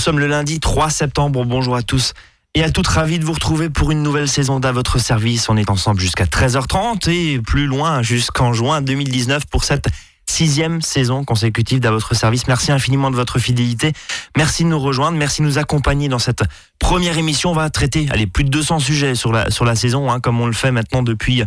Nous 0.00 0.04
sommes 0.04 0.18
le 0.18 0.28
lundi 0.28 0.60
3 0.60 0.88
septembre. 0.88 1.44
Bonjour 1.44 1.76
à 1.76 1.82
tous 1.82 2.14
et 2.54 2.64
à 2.64 2.70
toutes 2.70 2.86
ravis 2.86 3.18
de 3.18 3.24
vous 3.26 3.34
retrouver 3.34 3.68
pour 3.68 3.90
une 3.90 4.02
nouvelle 4.02 4.28
saison 4.28 4.58
d'à 4.58 4.72
votre 4.72 4.98
service. 4.98 5.50
On 5.50 5.58
est 5.58 5.68
ensemble 5.68 6.00
jusqu'à 6.00 6.24
13h30 6.24 7.10
et 7.10 7.38
plus 7.38 7.66
loin 7.66 8.00
jusqu'en 8.00 8.54
juin 8.54 8.80
2019 8.80 9.44
pour 9.44 9.62
cette 9.62 9.88
sixième 10.24 10.80
saison 10.80 11.22
consécutive 11.22 11.80
d'à 11.80 11.90
votre 11.90 12.14
service. 12.14 12.46
Merci 12.48 12.72
infiniment 12.72 13.10
de 13.10 13.16
votre 13.16 13.38
fidélité. 13.38 13.92
Merci 14.38 14.64
de 14.64 14.70
nous 14.70 14.80
rejoindre. 14.80 15.18
Merci 15.18 15.42
de 15.42 15.46
nous 15.46 15.58
accompagner 15.58 16.08
dans 16.08 16.18
cette 16.18 16.44
première 16.78 17.18
émission. 17.18 17.50
On 17.50 17.54
va 17.54 17.68
traiter 17.68 18.08
allez, 18.10 18.26
plus 18.26 18.44
de 18.44 18.48
200 18.48 18.78
sujets 18.78 19.14
sur 19.14 19.32
la, 19.32 19.50
sur 19.50 19.66
la 19.66 19.74
saison, 19.74 20.10
hein, 20.10 20.18
comme 20.18 20.40
on 20.40 20.46
le 20.46 20.54
fait 20.54 20.72
maintenant 20.72 21.02
depuis 21.02 21.44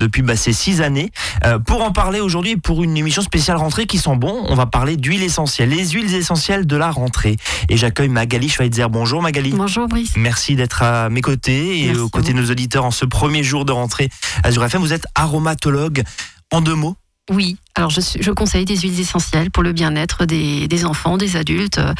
depuis 0.00 0.22
bah, 0.22 0.34
ces 0.34 0.52
six 0.52 0.80
années. 0.80 1.12
Euh, 1.44 1.60
pour 1.60 1.82
en 1.84 1.92
parler 1.92 2.18
aujourd'hui, 2.18 2.56
pour 2.56 2.82
une 2.82 2.96
émission 2.96 3.22
spéciale 3.22 3.58
rentrée 3.58 3.86
qui 3.86 3.98
sent 3.98 4.16
bon, 4.16 4.44
on 4.48 4.56
va 4.56 4.66
parler 4.66 4.96
d'huiles 4.96 5.22
essentielles, 5.22 5.68
les 5.68 5.90
huiles 5.90 6.12
essentielles 6.14 6.66
de 6.66 6.76
la 6.76 6.90
rentrée. 6.90 7.36
Et 7.68 7.76
j'accueille 7.76 8.08
Magali 8.08 8.48
Schweitzer. 8.48 8.88
Bonjour 8.90 9.22
Magali. 9.22 9.50
Bonjour 9.50 9.86
Brice. 9.86 10.14
Merci 10.16 10.56
d'être 10.56 10.82
à 10.82 11.08
mes 11.08 11.20
côtés 11.20 11.84
et 11.84 11.96
aux 11.96 12.08
côtés 12.08 12.32
de 12.32 12.40
nos 12.40 12.50
auditeurs 12.50 12.84
en 12.84 12.90
ce 12.90 13.04
premier 13.04 13.44
jour 13.44 13.64
de 13.64 13.72
rentrée 13.72 14.08
Azure 14.42 14.64
FM. 14.64 14.80
Vous 14.80 14.92
êtes 14.92 15.06
aromatologue. 15.14 16.02
En 16.52 16.60
deux 16.60 16.74
mots 16.74 16.96
Oui, 17.30 17.58
alors 17.76 17.90
je, 17.90 18.00
je 18.18 18.30
conseille 18.32 18.64
des 18.64 18.76
huiles 18.76 18.98
essentielles 18.98 19.52
pour 19.52 19.62
le 19.62 19.72
bien-être 19.72 20.24
des, 20.24 20.66
des 20.66 20.84
enfants, 20.84 21.16
des 21.16 21.36
adultes, 21.36 21.78
euh, 21.78 21.94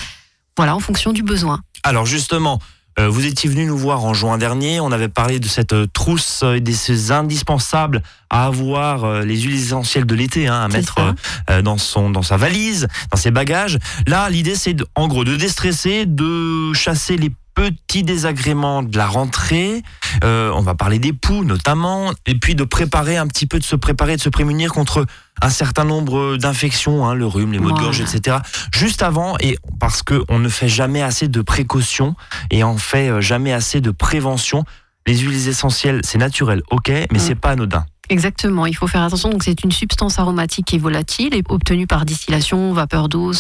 voilà, 0.57 0.75
en 0.75 0.81
fonction 0.81 1.13
du 1.13 1.23
besoin. 1.23 1.61
Alors 1.85 2.05
justement, 2.05 2.59
vous 2.99 3.27
étiez 3.27 3.49
venu 3.49 3.67
nous 3.67 3.77
voir 3.77 4.05
en 4.05 4.15
juin 4.15 4.39
dernier. 4.39 4.81
On 4.81 4.93
avait 4.93 5.09
parlé 5.09 5.39
de 5.41 5.47
cette 5.47 5.73
euh, 5.73 5.87
trousse 5.87 6.45
et 6.55 6.61
de 6.61 6.73
ces 6.73 7.13
indispensables 7.13 8.03
à 8.29 8.47
avoir 8.47 9.05
euh, 9.05 9.25
les 9.25 9.41
huiles 9.41 9.57
essentielles 9.57 10.07
de 10.07 10.15
l'été 10.15 10.49
hein, 10.49 10.61
à 10.61 10.69
mettre 10.69 11.15
dans 11.63 11.79
son 11.79 12.11
dans 12.11 12.23
sa 12.23 12.37
valise, 12.37 12.89
dans 13.11 13.17
ses 13.17 13.31
bagages. 13.31 13.79
Là, 14.07 14.29
l'idée 14.31 14.55
c'est 14.55 14.77
en 14.95 15.09
gros 15.09 15.25
de 15.25 15.37
déstresser, 15.37 16.07
de 16.07 16.73
chasser 16.73 17.17
les 17.17 17.33
petits 17.61 18.03
désagréments 18.03 18.83
de 18.83 18.97
la 18.97 19.07
rentrée. 19.07 19.83
on 20.23 20.63
va 20.63 20.75
parler 20.75 20.99
des 20.99 21.13
poux 21.13 21.45
notamment, 21.45 22.13
et 22.27 22.35
puis 22.35 22.55
de 22.55 22.65
préparer 22.65 23.17
un 23.17 23.27
petit 23.27 23.47
peu, 23.47 23.59
de 23.59 23.65
se 23.65 23.77
préparer, 23.77 24.17
de 24.17 24.21
se 24.21 24.31
prémunir 24.31 24.73
contre 24.73 25.07
un 25.43 25.51
certain 25.51 25.85
nombre 25.85 26.37
d'infections, 26.37 27.07
hein, 27.07 27.15
le 27.15 27.27
rhume, 27.27 27.53
les 27.53 27.59
maux 27.59 27.73
de 27.73 27.79
gorge, 27.79 28.01
etc. 28.01 28.39
Juste 28.73 29.03
avant, 29.03 29.37
et 29.41 29.59
parce 29.79 30.03
qu'on 30.03 30.39
ne 30.39 30.49
fait 30.49 30.69
jamais 30.69 31.03
assez 31.03 31.29
de 31.29 31.43
précautions 31.43 32.15
et 32.51 32.65
on 32.65 32.79
fait 32.79 33.11
euh, 33.11 33.21
jamais 33.21 33.53
assez 33.53 33.81
de 33.81 33.91
prévention. 33.91 34.65
Les 35.07 35.17
huiles 35.19 35.49
essentielles, 35.49 36.01
c'est 36.05 36.19
naturel, 36.19 36.63
ok, 36.71 36.89
mais 36.89 37.07
mm. 37.11 37.19
c'est 37.19 37.35
pas 37.35 37.51
anodin. 37.51 37.85
Exactement, 38.11 38.67
il 38.67 38.75
faut 38.75 38.89
faire 38.89 39.03
attention. 39.03 39.31
Donc 39.31 39.45
c'est 39.45 39.63
une 39.63 39.71
substance 39.71 40.19
aromatique 40.19 40.75
est 40.75 40.79
volatile 40.79 41.33
et 41.33 41.43
obtenue 41.49 41.87
par 41.87 42.05
distillation, 42.05 42.73
vapeur 42.73 43.09
d'eau, 43.09 43.33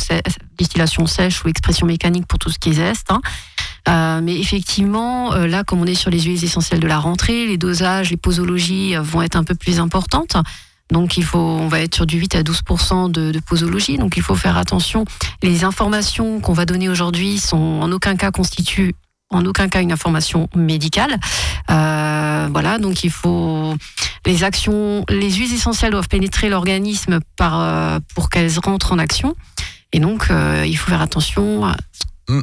distillation 0.56 1.06
sèche 1.06 1.44
ou 1.44 1.48
expression 1.48 1.86
mécanique 1.86 2.26
pour 2.26 2.38
tout 2.38 2.50
ce 2.50 2.58
qui 2.58 2.70
est 2.70 2.74
zeste. 2.74 3.10
Hein. 3.10 3.20
Euh, 3.90 4.20
mais 4.22 4.38
effectivement, 4.38 5.32
euh, 5.32 5.46
là, 5.46 5.64
comme 5.64 5.80
on 5.80 5.86
est 5.86 5.94
sur 5.94 6.10
les 6.10 6.20
huiles 6.20 6.44
essentielles 6.44 6.80
de 6.80 6.86
la 6.86 6.98
rentrée, 6.98 7.46
les 7.46 7.58
dosages, 7.58 8.10
les 8.10 8.16
posologies 8.16 8.94
vont 8.96 9.22
être 9.22 9.36
un 9.36 9.44
peu 9.44 9.54
plus 9.54 9.80
importantes. 9.80 10.36
Donc 10.90 11.16
il 11.16 11.24
faut, 11.24 11.38
on 11.38 11.68
va 11.68 11.80
être 11.80 11.94
sur 11.94 12.06
du 12.06 12.18
8 12.18 12.36
à 12.36 12.42
12 12.42 12.62
de, 13.10 13.30
de 13.32 13.40
posologie. 13.40 13.98
Donc 13.98 14.16
il 14.16 14.22
faut 14.22 14.34
faire 14.34 14.56
attention. 14.56 15.04
Les 15.42 15.64
informations 15.64 16.40
qu'on 16.40 16.52
va 16.52 16.66
donner 16.66 16.88
aujourd'hui 16.88 17.38
sont 17.38 17.56
en 17.56 17.90
aucun 17.92 18.16
cas 18.16 18.30
constituent 18.30 18.94
en 19.30 19.46
aucun 19.46 19.68
cas 19.68 19.80
une 19.80 19.92
information 19.92 20.48
médicale. 20.54 21.18
Euh, 21.70 22.48
voilà, 22.50 22.78
donc 22.78 23.04
il 23.04 23.10
faut 23.10 23.74
les 24.26 24.44
actions, 24.44 25.04
les 25.08 25.30
huiles 25.30 25.54
essentielles 25.54 25.92
doivent 25.92 26.08
pénétrer 26.08 26.48
l'organisme 26.48 27.20
par 27.36 27.60
euh, 27.60 27.98
pour 28.14 28.28
qu'elles 28.28 28.58
rentrent 28.58 28.92
en 28.92 28.98
action. 28.98 29.36
Et 29.92 30.00
donc 30.00 30.30
euh, 30.30 30.64
il 30.66 30.76
faut 30.76 30.90
faire 30.90 31.00
attention 31.00 31.64
à 31.64 31.76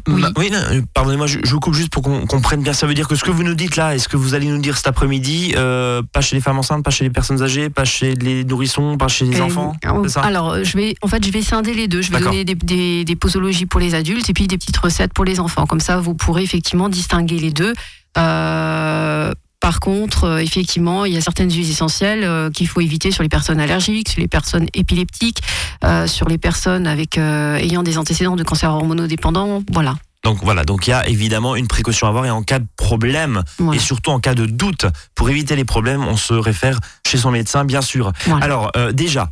oui, 0.07 0.52
euh, 0.53 0.81
pardonnez-moi, 0.93 1.27
je, 1.27 1.39
vous 1.45 1.59
coupe 1.59 1.73
juste 1.73 1.89
pour 1.89 2.03
qu'on 2.03 2.25
comprenne 2.25 2.61
bien. 2.61 2.73
Ça 2.73 2.88
veut 2.88 2.93
dire 2.93 3.07
que 3.07 3.16
ce 3.16 3.23
que 3.23 3.31
vous 3.31 3.43
nous 3.43 3.55
dites 3.55 3.75
là, 3.75 3.95
est-ce 3.95 4.07
que 4.07 4.17
vous 4.17 4.33
allez 4.33 4.47
nous 4.47 4.59
dire 4.59 4.77
cet 4.77 4.88
après-midi, 4.88 5.53
euh, 5.55 6.02
pas 6.11 6.21
chez 6.21 6.35
les 6.35 6.41
femmes 6.41 6.59
enceintes, 6.59 6.83
pas 6.83 6.91
chez 6.91 7.03
les 7.03 7.09
personnes 7.09 7.41
âgées, 7.41 7.69
pas 7.69 7.85
chez 7.85 8.15
les 8.15 8.43
nourrissons, 8.43 8.98
pas 8.98 9.08
chez 9.08 9.25
les 9.25 9.39
euh, 9.39 9.45
enfants 9.45 9.73
Alors, 10.21 10.64
je 10.64 10.77
vais, 10.77 10.95
en 11.02 11.08
fait, 11.08 11.25
je 11.25 11.31
vais 11.31 11.42
scinder 11.42 11.73
les 11.73 11.87
deux. 11.87 12.02
Je 12.02 12.11
vais 12.11 12.20
donner 12.20 12.45
des, 12.45 13.05
des, 13.05 13.15
posologies 13.15 13.65
pour 13.65 13.80
les 13.80 13.95
adultes 13.95 14.30
et 14.30 14.33
puis 14.33 14.48
des 14.48 14.58
petites 14.58 14.77
recettes 14.77 15.14
pour 15.14 15.25
les 15.25 15.39
enfants. 15.39 15.65
Comme 15.65 15.80
ça, 15.80 15.99
vous 15.99 16.14
pourrez 16.14 16.43
effectivement 16.43 16.89
distinguer 16.89 17.39
les 17.39 17.52
deux. 17.52 17.73
Euh, 18.17 19.33
par 19.59 19.79
contre, 19.79 20.25
euh, 20.25 20.37
effectivement, 20.37 21.05
il 21.05 21.13
y 21.13 21.17
a 21.17 21.21
certaines 21.21 21.51
huiles 21.51 21.69
essentielles 21.69 22.23
euh, 22.23 22.49
qu'il 22.49 22.67
faut 22.67 22.79
éviter 22.79 23.11
sur 23.11 23.23
les 23.23 23.29
personnes 23.29 23.59
allergiques, 23.59 24.09
sur 24.09 24.21
les 24.21 24.27
personnes 24.27 24.67
épileptiques, 24.73 25.41
euh, 25.83 26.07
sur 26.07 26.27
les 26.27 26.37
personnes 26.37 26.87
avec 26.87 27.17
ayant 27.17 27.83
des 27.83 27.97
antécédents 27.97 28.35
de 28.35 28.43
cancer 28.43 28.71
hormonodépendant. 28.71 29.63
Voilà. 29.71 29.95
Donc 30.23 30.39
voilà, 30.41 30.65
donc 30.65 30.87
il 30.87 30.91
y 30.91 30.93
a 30.93 31.07
évidemment 31.07 31.55
une 31.55 31.67
précaution 31.67 32.07
à 32.07 32.09
avoir 32.09 32.25
et 32.25 32.31
en 32.31 32.43
cas 32.43 32.59
de 32.59 32.67
problème 32.75 33.43
et 33.73 33.79
surtout 33.79 34.11
en 34.11 34.19
cas 34.19 34.33
de 34.33 34.45
doute, 34.45 34.85
pour 35.15 35.29
éviter 35.29 35.55
les 35.55 35.63
problèmes, 35.63 36.03
on 36.03 36.17
se 36.17 36.33
réfère 36.33 36.79
chez 37.05 37.17
son 37.17 37.31
médecin, 37.31 37.63
bien 37.63 37.81
sûr. 37.81 38.11
Alors 38.41 38.71
déjà, 38.93 39.29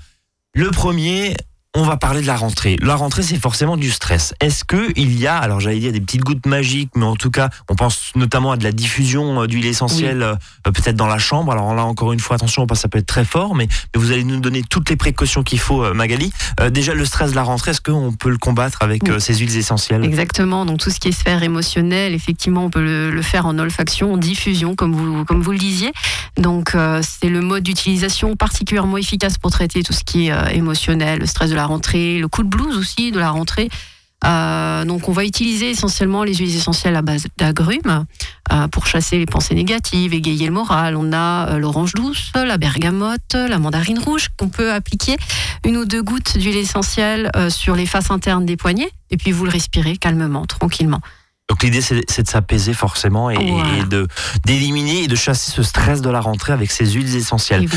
le 0.54 0.72
premier, 0.72 1.36
on 1.76 1.84
va 1.84 1.98
parler 1.98 2.22
de 2.22 2.28
la 2.28 2.38
rentrée. 2.38 2.78
La 2.82 2.96
rentrée, 2.96 3.22
c'est 3.22 3.38
forcément 3.38 3.76
du 3.76 3.92
stress. 3.92 4.34
Est-ce 4.40 4.64
que 4.64 4.92
il 4.96 5.20
y 5.20 5.28
a, 5.28 5.36
alors 5.36 5.60
j'allais 5.60 5.80
dire 5.80 5.92
des 5.92 6.00
petites 6.00 6.24
gouttes 6.24 6.46
magiques, 6.46 6.92
mais 6.96 7.04
en 7.04 7.18
tout 7.18 7.32
cas, 7.32 7.50
on 7.70 7.76
pense 7.76 8.12
notamment 8.16 8.54
à 8.54 8.58
de 8.58 8.64
la 8.64 8.72
diffusion 8.72 9.42
euh, 9.42 9.48
d'huile 9.48 9.66
essentielle, 9.66 10.24
euh, 10.24 10.36
peut-être 10.64 10.96
dans 10.96 11.08
la 11.08 11.18
chambre. 11.18 11.52
Alors 11.52 11.76
là, 11.76 11.84
encore 11.84 12.14
une 12.14 12.20
fois, 12.22 12.38
attention, 12.38 12.66
ça 12.74 12.88
peut 12.88 13.00
être 13.00 13.06
très 13.06 13.26
fort, 13.26 13.56
mais, 13.56 13.68
vous 13.94 14.12
allez 14.12 14.24
nous 14.24 14.40
donner 14.40 14.64
toutes 14.64 14.90
les 14.90 14.96
précautions 14.96 15.44
qu'il 15.44 15.60
faut, 15.60 15.84
euh, 15.84 15.94
Magali. 15.94 16.32
déjà, 16.72 16.94
le 16.94 17.06
stress 17.06 17.32
de 17.32 17.36
la 17.36 17.44
rentrée, 17.44 17.72
est-ce 17.72 17.82
qu'on 17.82 18.14
peut 18.14 18.30
le 18.30 18.38
combattre 18.38 18.80
avec 18.82 19.04
ces 19.20 19.36
huiles 19.36 19.58
essentielles? 19.58 20.04
Exactement. 20.06 20.66
Donc 20.66 20.80
tout 20.80 20.90
ce 20.90 21.00
qui 21.00 21.10
est 21.10 21.12
sphère 21.12 21.44
émotionnelle, 21.44 22.14
effectivement, 22.14 22.66
on 22.66 22.70
peut 22.70 22.84
le, 22.84 23.22
faire 23.22 23.46
en 23.46 23.58
olfaction, 23.58 24.14
en 24.14 24.18
diffusion, 24.18 24.76
comme 24.76 24.94
vous, 24.94 25.26
comme 25.26 25.42
vous 25.42 25.52
le 25.52 25.58
disiez. 25.58 25.92
Donc 26.38 26.76
c'est 27.02 27.30
le 27.30 27.42
mode 27.42 27.64
d'utilisation 27.64 28.36
particulièrement 28.36 28.98
efficace 28.98 29.38
pour 29.38 29.52
traiter 29.52 29.84
tout 29.84 29.94
ce 29.94 30.04
qui 30.04 30.28
est 30.28 30.56
émotionnel, 30.56 31.20
le 31.20 31.26
stress 31.26 31.50
de 31.50 31.56
la 31.56 31.65
rentrée, 31.66 32.20
le 32.20 32.28
coup 32.28 32.44
de 32.44 32.50
blues 32.50 32.78
aussi 32.78 33.12
de 33.12 33.20
la 33.20 33.30
rentrée. 33.30 33.70
Euh, 34.24 34.86
donc 34.86 35.08
on 35.08 35.12
va 35.12 35.24
utiliser 35.24 35.70
essentiellement 35.70 36.24
les 36.24 36.34
huiles 36.34 36.56
essentielles 36.56 36.96
à 36.96 37.02
base 37.02 37.28
d'agrumes 37.38 38.06
euh, 38.52 38.68
pour 38.70 38.88
chasser 38.88 39.20
les 39.20 39.26
pensées 39.26 39.56
négatives, 39.56 40.14
égayer 40.14 40.48
le 40.48 40.54
moral. 40.54 40.96
On 40.96 41.14
a 41.14 41.50
euh, 41.50 41.58
l'orange 41.60 41.94
douce, 41.94 42.32
la 42.34 42.58
bergamote, 42.58 43.34
la 43.34 43.60
mandarine 43.60 44.00
rouge 44.00 44.30
qu'on 44.38 44.50
peut 44.50 44.72
appliquer 44.72 45.18
une 45.64 45.78
ou 45.78 45.86
deux 45.86 46.02
gouttes 46.02 46.38
d'huile 46.38 46.58
essentielle 46.58 47.30
sur 47.50 47.76
les 47.76 47.86
faces 47.86 48.12
internes 48.12 48.46
des 48.46 48.58
poignets 48.58 48.90
et 49.12 49.18
puis 49.18 49.32
vous 49.32 49.46
le 49.46 49.52
respirez 49.52 49.98
calmement, 49.98 50.46
tranquillement. 50.46 51.02
Donc 51.48 51.62
l'idée 51.62 51.82
c'est 51.82 52.24
de 52.24 52.28
s'apaiser 52.28 52.74
forcément 52.74 53.30
et, 53.30 53.38
de 53.88 54.08
d'éliminer 54.46 55.04
et 55.04 55.08
de 55.08 55.16
chasser 55.16 55.52
ce 55.52 55.62
stress 55.62 56.02
de 56.02 56.10
la 56.10 56.20
rentrée 56.20 56.54
avec 56.54 56.72
ces 56.72 56.88
huiles 56.92 57.16
essentielles. 57.16 57.68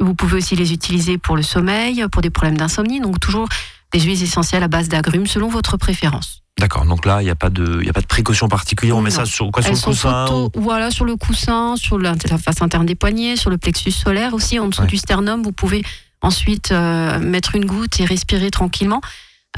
Vous 0.00 0.14
pouvez 0.14 0.38
aussi 0.38 0.56
les 0.56 0.72
utiliser 0.72 1.18
pour 1.18 1.36
le 1.36 1.42
sommeil, 1.42 2.04
pour 2.10 2.22
des 2.22 2.30
problèmes 2.30 2.56
d'insomnie. 2.56 3.00
Donc 3.00 3.20
toujours 3.20 3.48
des 3.92 4.00
huiles 4.00 4.22
essentielles 4.22 4.62
à 4.62 4.68
base 4.68 4.88
d'agrumes 4.88 5.26
selon 5.26 5.48
votre 5.48 5.76
préférence. 5.76 6.42
D'accord, 6.58 6.84
donc 6.86 7.04
là, 7.04 7.20
il 7.20 7.24
n'y 7.24 7.30
a, 7.30 7.34
pas 7.34 7.50
de, 7.50 7.88
a 7.88 7.92
pas 7.92 8.00
de 8.00 8.06
précaution 8.06 8.48
particulière. 8.48 8.96
On 8.96 9.02
met 9.02 9.10
ça 9.10 9.24
sur 9.24 9.50
quoi 9.50 9.62
Sur 9.62 9.72
le 9.72 9.78
coussin 9.78 10.48
Voilà, 10.54 10.90
sur 10.90 11.04
le 11.04 11.16
coussin, 11.16 11.74
sur 11.76 11.98
la, 11.98 12.14
face 12.16 12.62
interne 12.62 12.86
des 12.86 12.94
poignets, 12.94 13.36
sur 13.36 13.50
le 13.50 13.58
plexus 13.58 13.90
solaire 13.90 14.34
aussi, 14.34 14.58
en 14.60 14.68
dessous 14.68 14.86
du 14.86 14.96
sternum. 14.96 15.42
Vous 15.42 15.52
pouvez 15.52 15.82
ensuite 16.22 16.70
euh, 16.70 17.18
mettre 17.18 17.56
une 17.56 17.66
goutte 17.66 17.98
et 18.00 18.04
respirer 18.04 18.50
tranquillement. 18.50 19.00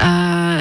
Euh, 0.01 0.05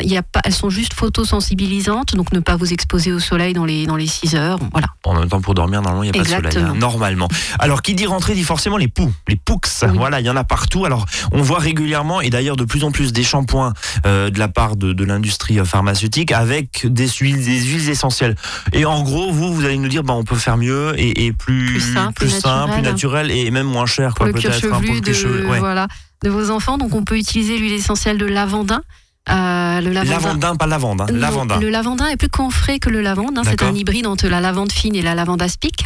y 0.02 0.16
a 0.16 0.22
pas, 0.22 0.40
elles 0.44 0.54
sont 0.54 0.70
juste 0.70 0.94
photosensibilisantes, 0.94 2.14
donc 2.14 2.32
ne 2.32 2.40
pas 2.40 2.56
vous 2.56 2.72
exposer 2.72 3.12
au 3.12 3.18
soleil 3.18 3.54
dans 3.54 3.64
les, 3.64 3.86
dans 3.86 3.96
les 3.96 4.06
6 4.06 4.34
heures. 4.34 4.58
Voilà. 4.72 4.88
En 5.04 5.14
même 5.14 5.28
temps, 5.28 5.40
pour 5.40 5.54
dormir, 5.54 5.82
normalement, 5.82 6.02
il 6.02 6.12
n'y 6.12 6.18
a 6.18 6.22
pas 6.22 6.28
de 6.28 6.50
soleil. 6.50 6.56
Hein, 6.58 6.74
normalement. 6.76 7.28
Alors, 7.58 7.82
qui 7.82 7.94
dit 7.94 8.06
rentrer 8.06 8.34
dit 8.34 8.44
forcément 8.44 8.76
les 8.76 8.88
poux, 8.88 9.12
les 9.28 9.36
poucs. 9.36 9.66
Voilà, 9.94 10.20
il 10.20 10.26
y 10.26 10.30
en 10.30 10.36
a 10.36 10.44
partout. 10.44 10.84
Alors, 10.84 11.06
on 11.32 11.42
voit 11.42 11.58
régulièrement, 11.58 12.20
et 12.20 12.30
d'ailleurs 12.30 12.56
de 12.56 12.64
plus 12.64 12.84
en 12.84 12.90
plus, 12.90 13.12
des 13.12 13.24
shampoings 13.24 13.72
euh, 14.06 14.30
de 14.30 14.38
la 14.38 14.48
part 14.48 14.76
de, 14.76 14.92
de 14.92 15.04
l'industrie 15.04 15.58
pharmaceutique 15.64 16.32
avec 16.32 16.86
des 16.86 17.08
huiles, 17.08 17.44
des 17.44 17.60
huiles 17.62 17.88
essentielles. 17.88 18.36
Et 18.72 18.84
en 18.84 19.02
gros, 19.02 19.32
vous, 19.32 19.54
vous 19.54 19.64
allez 19.64 19.78
nous 19.78 19.88
dire, 19.88 20.02
bah, 20.02 20.14
on 20.14 20.24
peut 20.24 20.36
faire 20.36 20.56
mieux 20.56 20.94
et, 20.98 21.26
et 21.26 21.32
plus, 21.32 21.66
plus 21.66 21.94
simple, 21.94 22.14
plus, 22.14 22.30
simple, 22.30 22.80
naturel 22.80 23.30
et 23.30 23.50
même 23.50 23.66
moins 23.66 23.86
cher. 23.86 24.14
Quoi, 24.14 24.32
peut-être, 24.32 24.64
hein, 24.66 24.80
pour 24.84 24.94
le 24.94 25.00
de, 25.00 25.58
voilà, 25.58 25.88
de 26.22 26.30
vos 26.30 26.50
enfants. 26.50 26.78
Donc, 26.78 26.94
on 26.94 27.04
peut 27.04 27.18
utiliser 27.18 27.58
l'huile 27.58 27.72
essentielle 27.72 28.18
de 28.18 28.26
lavandin. 28.26 28.82
Euh, 29.28 29.80
le 29.80 29.90
lavandin. 29.90 30.54
pas 30.56 30.66
lavande. 30.66 31.00
Hein. 31.00 31.06
lavandin. 31.10 31.58
Le 31.58 31.68
lavandin 31.68 32.06
est 32.08 32.16
plus 32.16 32.28
camphré 32.28 32.78
que 32.78 32.90
le 32.90 33.00
lavande. 33.00 33.38
Hein. 33.38 33.42
C'est 33.44 33.62
un 33.62 33.74
hybride 33.74 34.06
entre 34.06 34.28
la 34.28 34.40
lavande 34.40 34.70
fine 34.70 34.94
et 34.94 35.02
la 35.02 35.14
lavande 35.14 35.42
aspic. 35.42 35.84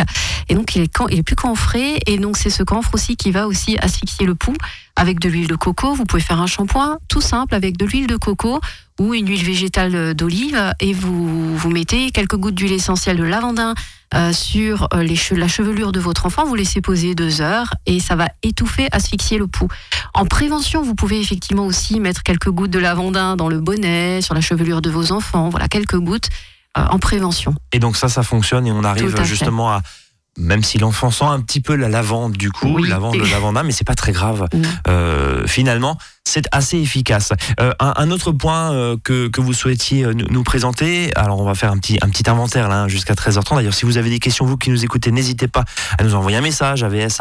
Et 0.48 0.54
donc, 0.54 0.76
il 0.76 0.82
est, 0.82 0.98
il 1.10 1.18
est 1.18 1.22
plus 1.22 1.36
camphré. 1.36 2.00
Et 2.06 2.18
donc, 2.18 2.36
c'est 2.36 2.50
ce 2.50 2.62
camphre 2.62 2.90
aussi 2.94 3.16
qui 3.16 3.30
va 3.30 3.46
aussi 3.46 3.78
asphyxier 3.78 4.26
le 4.26 4.34
pouls 4.34 4.56
avec 4.96 5.20
de 5.20 5.28
l'huile 5.28 5.48
de 5.48 5.56
coco. 5.56 5.94
Vous 5.94 6.04
pouvez 6.04 6.22
faire 6.22 6.40
un 6.40 6.46
shampoing 6.46 6.98
tout 7.08 7.22
simple 7.22 7.54
avec 7.54 7.76
de 7.78 7.86
l'huile 7.86 8.06
de 8.06 8.16
coco 8.16 8.60
ou 8.98 9.14
une 9.14 9.28
huile 9.28 9.44
végétale 9.44 10.14
d'olive. 10.14 10.74
Et 10.80 10.92
vous, 10.92 11.56
vous 11.56 11.70
mettez 11.70 12.10
quelques 12.10 12.36
gouttes 12.36 12.54
d'huile 12.54 12.72
essentielle 12.72 13.16
de 13.16 13.24
lavandin 13.24 13.74
euh, 14.14 14.32
sur 14.32 14.88
euh, 14.94 15.02
les 15.02 15.16
la 15.32 15.48
chevelure 15.48 15.92
de 15.92 16.00
votre 16.00 16.26
enfant. 16.26 16.44
Vous 16.44 16.54
laissez 16.54 16.80
poser 16.80 17.14
deux 17.14 17.40
heures 17.40 17.74
et 17.86 18.00
ça 18.00 18.16
va 18.16 18.28
étouffer, 18.42 18.88
asphyxier 18.92 19.38
le 19.38 19.46
pouls. 19.46 19.68
En 20.14 20.26
prévention, 20.26 20.82
vous 20.82 20.94
pouvez 20.94 21.20
effectivement 21.20 21.66
aussi 21.66 22.00
mettre 22.00 22.22
quelques 22.22 22.50
gouttes 22.50 22.70
de 22.70 22.78
lavandin 22.78 23.36
dans 23.36 23.48
le 23.48 23.60
bonnet, 23.60 24.20
sur 24.20 24.34
la 24.34 24.40
chevelure 24.40 24.82
de 24.82 24.90
vos 24.90 25.12
enfants. 25.12 25.48
Voilà, 25.48 25.68
quelques 25.68 25.98
gouttes 25.98 26.28
en 26.76 26.98
prévention. 27.00 27.54
Et 27.72 27.80
donc 27.80 27.96
ça, 27.96 28.08
ça 28.08 28.22
fonctionne 28.22 28.66
et 28.66 28.72
on 28.72 28.84
arrive 28.84 29.20
justement 29.24 29.70
à 29.70 29.82
même 30.40 30.62
si 30.62 30.78
l'enfant 30.78 31.10
sent 31.10 31.24
un 31.24 31.40
petit 31.40 31.60
peu 31.60 31.74
la 31.76 31.88
lavande 31.88 32.32
du 32.32 32.50
coup, 32.50 32.78
la 32.78 32.90
lavande, 32.90 33.16
le 33.16 33.26
lavanda, 33.26 33.62
mais 33.62 33.72
c'est 33.72 33.86
pas 33.86 33.94
très 33.94 34.12
grave. 34.12 34.46
Euh, 34.88 35.46
finalement, 35.46 35.98
c'est 36.24 36.44
assez 36.52 36.78
efficace. 36.78 37.32
Euh, 37.60 37.72
un, 37.78 38.10
autre 38.10 38.32
point 38.32 38.72
euh, 38.72 38.96
que, 39.02 39.28
que, 39.28 39.40
vous 39.40 39.52
souhaitiez 39.52 40.06
nous, 40.14 40.42
présenter, 40.42 41.10
alors 41.16 41.40
on 41.40 41.44
va 41.44 41.54
faire 41.54 41.70
un 41.70 41.78
petit, 41.78 41.98
un 42.02 42.08
petit 42.08 42.28
inventaire 42.28 42.68
là 42.68 42.88
jusqu'à 42.88 43.14
13h30. 43.14 43.56
D'ailleurs, 43.56 43.74
si 43.74 43.84
vous 43.84 43.98
avez 43.98 44.10
des 44.10 44.18
questions, 44.18 44.44
vous 44.44 44.56
qui 44.56 44.70
nous 44.70 44.84
écoutez, 44.84 45.10
n'hésitez 45.10 45.48
pas 45.48 45.64
à 45.98 46.04
nous 46.04 46.14
envoyer 46.14 46.38
un 46.38 46.42
message 46.42 46.82
à 46.82 46.88
vs 46.88 47.20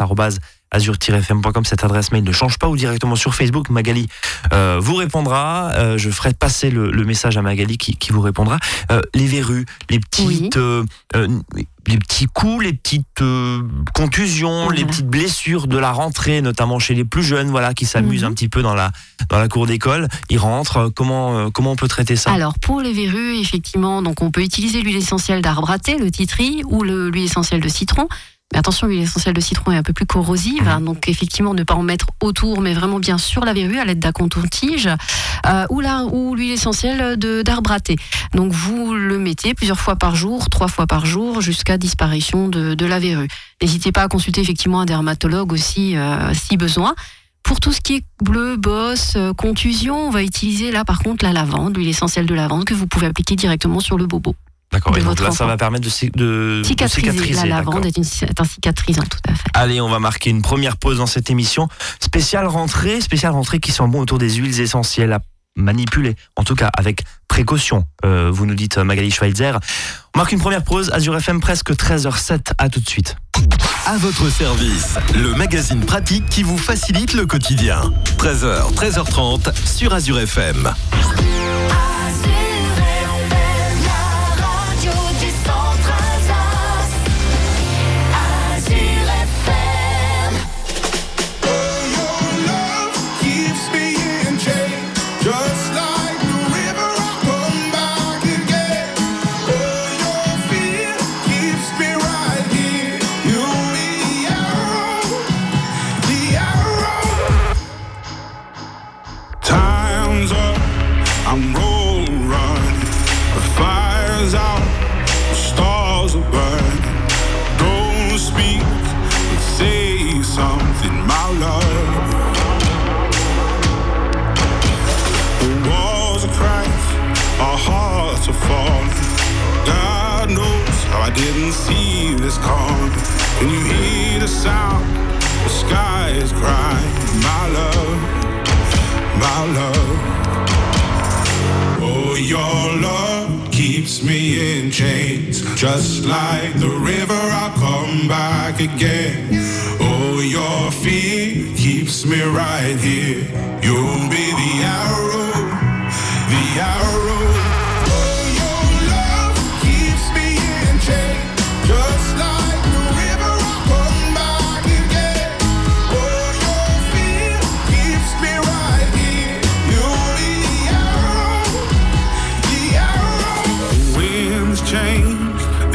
azur-fm.com, 0.70 1.64
cette 1.64 1.84
adresse 1.84 2.12
mail 2.12 2.24
ne 2.24 2.32
change 2.32 2.58
pas 2.58 2.68
ou 2.68 2.76
directement 2.76 3.16
sur 3.16 3.34
Facebook. 3.34 3.70
Magali 3.70 4.08
euh, 4.52 4.78
vous 4.80 4.94
répondra. 4.94 5.72
Euh, 5.74 5.98
je 5.98 6.10
ferai 6.10 6.32
passer 6.32 6.70
le, 6.70 6.90
message 7.04 7.36
à 7.36 7.42
Magali 7.42 7.76
qui, 7.76 7.96
qui 7.96 8.12
vous 8.12 8.20
répondra. 8.20 8.58
Euh, 8.90 9.00
les 9.14 9.26
verrues, 9.26 9.66
les 9.88 9.98
petites, 9.98 10.58
les 11.86 11.96
petits 11.96 12.26
coups, 12.26 12.64
les 12.64 12.72
petites 12.72 13.22
contusions, 13.94 14.70
les 14.70 14.84
petites 14.84 15.08
blessures 15.08 15.66
de 15.66 15.78
la 15.78 15.92
rentrée, 15.92 16.40
notamment 16.40 16.78
chez 16.78 16.94
les 16.94 17.04
plus 17.04 17.22
jeunes, 17.22 17.48
voilà, 17.48 17.74
qui 17.74 17.86
s'amusent 17.86 18.22
mhm. 18.22 18.30
un 18.30 18.34
petit 18.34 18.48
peu 18.48 18.62
dans 18.62 18.74
la 18.74 18.92
dans 19.28 19.38
la 19.38 19.48
cour 19.48 19.66
d'école. 19.66 20.08
Ils 20.28 20.38
rentrent. 20.38 20.90
Comment 20.94 21.50
comment 21.50 21.72
on 21.72 21.76
peut 21.76 21.88
traiter 21.88 22.16
ça? 22.16 22.32
Alors 22.32 22.54
pour 22.60 22.80
les 22.80 22.92
verrues, 22.92 23.38
effectivement, 23.38 24.02
donc 24.02 24.22
on 24.22 24.30
peut 24.30 24.42
utiliser 24.42 24.82
l'huile 24.82 24.96
essentielle 24.96 25.42
d'arbre 25.42 25.70
à 25.70 25.78
thé, 25.78 25.98
le 25.98 26.10
titri, 26.10 26.62
ou 26.66 26.84
l'huile 26.84 27.24
essentielle 27.24 27.60
de 27.60 27.68
citron. 27.68 28.08
Mais 28.52 28.58
attention, 28.58 28.88
l'huile 28.88 29.02
essentielle 29.02 29.34
de 29.34 29.40
citron 29.40 29.70
est 29.70 29.76
un 29.76 29.82
peu 29.84 29.92
plus 29.92 30.06
corrosive, 30.06 30.66
hein, 30.66 30.80
donc 30.80 31.08
effectivement 31.08 31.54
ne 31.54 31.62
pas 31.62 31.74
en 31.74 31.84
mettre 31.84 32.06
autour, 32.20 32.60
mais 32.60 32.74
vraiment 32.74 32.98
bien 32.98 33.16
sur 33.16 33.44
la 33.44 33.52
verrue 33.52 33.78
à 33.78 33.84
l'aide 33.84 34.00
d'un 34.00 34.10
coton-tige 34.10 34.88
euh, 35.46 35.66
ou 35.70 35.80
ou 36.12 36.34
l'huile 36.34 36.52
essentielle 36.52 37.16
d'arbre 37.16 37.70
à 37.70 37.80
thé. 37.80 37.96
Donc 38.34 38.52
vous 38.52 38.92
le 38.94 39.18
mettez 39.18 39.54
plusieurs 39.54 39.78
fois 39.78 39.96
par 39.96 40.16
jour, 40.16 40.50
trois 40.50 40.68
fois 40.68 40.86
par 40.86 41.06
jour, 41.06 41.40
jusqu'à 41.40 41.78
disparition 41.78 42.48
de, 42.48 42.74
de 42.74 42.86
la 42.86 42.98
verrue. 42.98 43.28
N'hésitez 43.62 43.92
pas 43.92 44.02
à 44.02 44.08
consulter 44.08 44.40
effectivement 44.40 44.80
un 44.80 44.86
dermatologue 44.86 45.52
aussi 45.52 45.96
euh, 45.96 46.34
si 46.34 46.56
besoin. 46.56 46.94
Pour 47.42 47.60
tout 47.60 47.72
ce 47.72 47.80
qui 47.80 47.96
est 47.96 48.04
bleu, 48.22 48.56
bosse, 48.56 49.14
euh, 49.16 49.32
contusion, 49.32 50.08
on 50.08 50.10
va 50.10 50.22
utiliser 50.22 50.70
là 50.70 50.84
par 50.84 50.98
contre 50.98 51.24
la 51.24 51.32
lavande, 51.32 51.76
l'huile 51.76 51.88
essentielle 51.88 52.26
de 52.26 52.34
lavande 52.34 52.64
que 52.64 52.74
vous 52.74 52.86
pouvez 52.86 53.06
appliquer 53.06 53.36
directement 53.36 53.80
sur 53.80 53.96
le 53.96 54.06
bobo. 54.06 54.34
D'accord, 54.72 54.96
et 54.96 55.02
donc 55.02 55.18
là, 55.20 55.32
ça 55.32 55.46
va 55.46 55.56
permettre 55.56 55.84
de, 55.84 56.10
de 56.14 56.62
cicatriser. 56.62 57.32
La 57.32 57.46
lavande 57.46 57.86
est, 57.86 57.96
une, 57.96 58.04
un 58.38 58.44
cicatrisant, 58.44 59.02
tout 59.02 59.18
à 59.28 59.34
fait. 59.34 59.50
Allez, 59.54 59.80
on 59.80 59.88
va 59.88 59.98
marquer 59.98 60.30
une 60.30 60.42
première 60.42 60.76
pause 60.76 60.98
dans 60.98 61.06
cette 61.06 61.28
émission. 61.28 61.68
Spéciale 61.98 62.46
rentrée, 62.46 63.00
spéciale 63.00 63.32
rentrée 63.32 63.58
qui 63.58 63.72
sont 63.72 63.88
bon 63.88 64.00
autour 64.00 64.18
des 64.18 64.30
huiles 64.34 64.60
essentielles 64.60 65.12
à 65.12 65.20
manipuler, 65.56 66.14
en 66.36 66.44
tout 66.44 66.54
cas 66.54 66.68
avec 66.68 67.02
précaution, 67.26 67.84
euh, 68.04 68.30
vous 68.32 68.46
nous 68.46 68.54
dites 68.54 68.78
Magali 68.78 69.10
Schweitzer. 69.10 69.58
On 70.14 70.18
marque 70.18 70.32
une 70.32 70.38
première 70.38 70.62
pause, 70.62 70.90
Azure 70.92 71.16
FM 71.16 71.40
presque 71.40 71.72
13h07, 71.72 72.52
à 72.58 72.68
tout 72.68 72.80
de 72.80 72.88
suite. 72.88 73.16
À 73.86 73.96
votre 73.96 74.28
service, 74.30 74.96
le 75.14 75.34
magazine 75.34 75.80
pratique 75.84 76.26
qui 76.28 76.42
vous 76.42 76.58
facilite 76.58 77.14
le 77.14 77.26
quotidien. 77.26 77.82
13h, 78.18 78.72
13h30 78.74 79.52
sur 79.66 79.92
Azure 79.92 80.20
FM. 80.20 80.72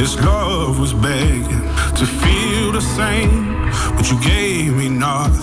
This 0.06 0.18
love 0.18 0.78
was 0.78 0.94
begging 0.94 1.62
to 1.96 2.06
feel 2.06 2.72
the 2.74 2.82
same, 2.82 3.72
but 3.96 4.12
you 4.12 4.20
gave 4.22 4.76
me 4.76 4.88
nothing. 4.88 5.35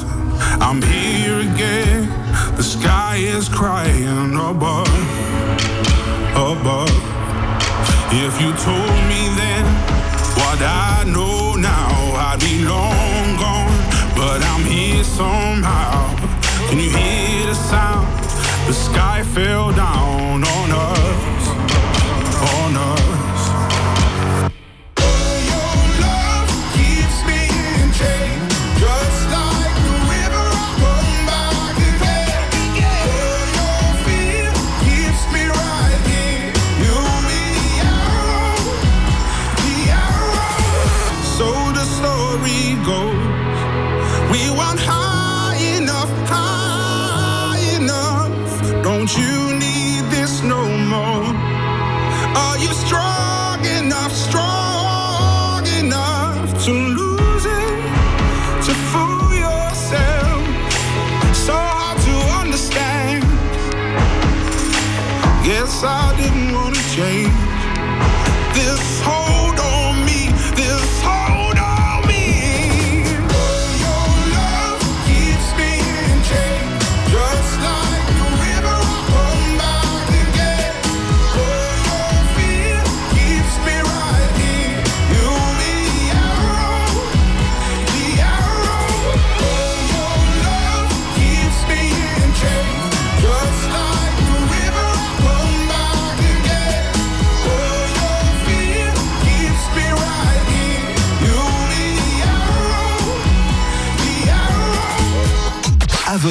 Sky 3.13 3.19
is 3.19 3.49
crying 3.49 4.37
oh 4.39 4.51
above, 4.51 4.89
above. 6.35 6.89
Oh 6.89 8.09
if 8.11 8.41
you 8.41 8.51
told 8.69 9.01
me 9.11 9.23
then 9.37 9.65
what 10.41 10.59
I 10.63 11.05
know 11.07 11.57
now, 11.57 11.93
I'd 12.29 12.41
be 12.41 12.65
long 12.65 13.37
gone. 13.37 13.69
But 14.17 14.41
I'm 14.53 14.65
here 14.65 15.05
somehow. 15.05 16.09
Can 16.69 16.79
you 16.79 16.91
hear 16.91 17.47
the 17.49 17.55
sound? 17.55 18.09
The 18.67 18.73
sky 18.73 19.23
fell 19.25 19.73
down 19.73 20.45
on 20.45 20.69
us, 20.71 21.32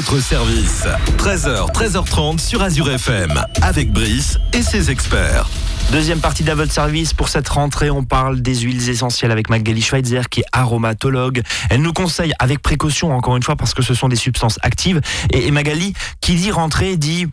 votre 0.01 0.20
service. 0.20 0.84
13h, 1.20 1.72
13h30 1.74 2.39
sur 2.39 2.63
Azure 2.63 2.89
FM 2.89 3.39
avec 3.62 3.91
Brice 3.91 4.39
et 4.51 4.63
ses 4.63 4.89
experts. 4.89 5.48
Deuxième 5.91 6.20
partie 6.20 6.43
d'À 6.43 6.55
votre 6.55 6.72
service. 6.72 7.13
Pour 7.13 7.29
cette 7.29 7.48
rentrée, 7.48 7.91
on 7.91 8.03
parle 8.03 8.41
des 8.41 8.55
huiles 8.62 8.89
essentielles 8.89 9.31
avec 9.31 9.50
Magali 9.51 9.79
Schweitzer 9.81 10.22
qui 10.29 10.39
est 10.39 10.46
aromatologue. 10.53 11.43
Elle 11.70 11.84
nous 11.84 11.93
conseille 11.93 12.34
avec 12.39 12.63
précaution, 12.63 13.15
encore 13.15 13.38
une 13.38 13.43
fois, 13.43 13.55
parce 13.55 13.75
que 13.75 13.84
ce 13.84 13.93
sont 13.93 14.08
des 14.10 14.15
substances 14.15 14.58
actives. 14.63 15.01
Et, 15.34 15.46
et 15.48 15.51
Magali, 15.51 15.93
qui 16.20 16.34
dit 16.36 16.50
rentrée, 16.50 16.98
dit, 16.98 17.27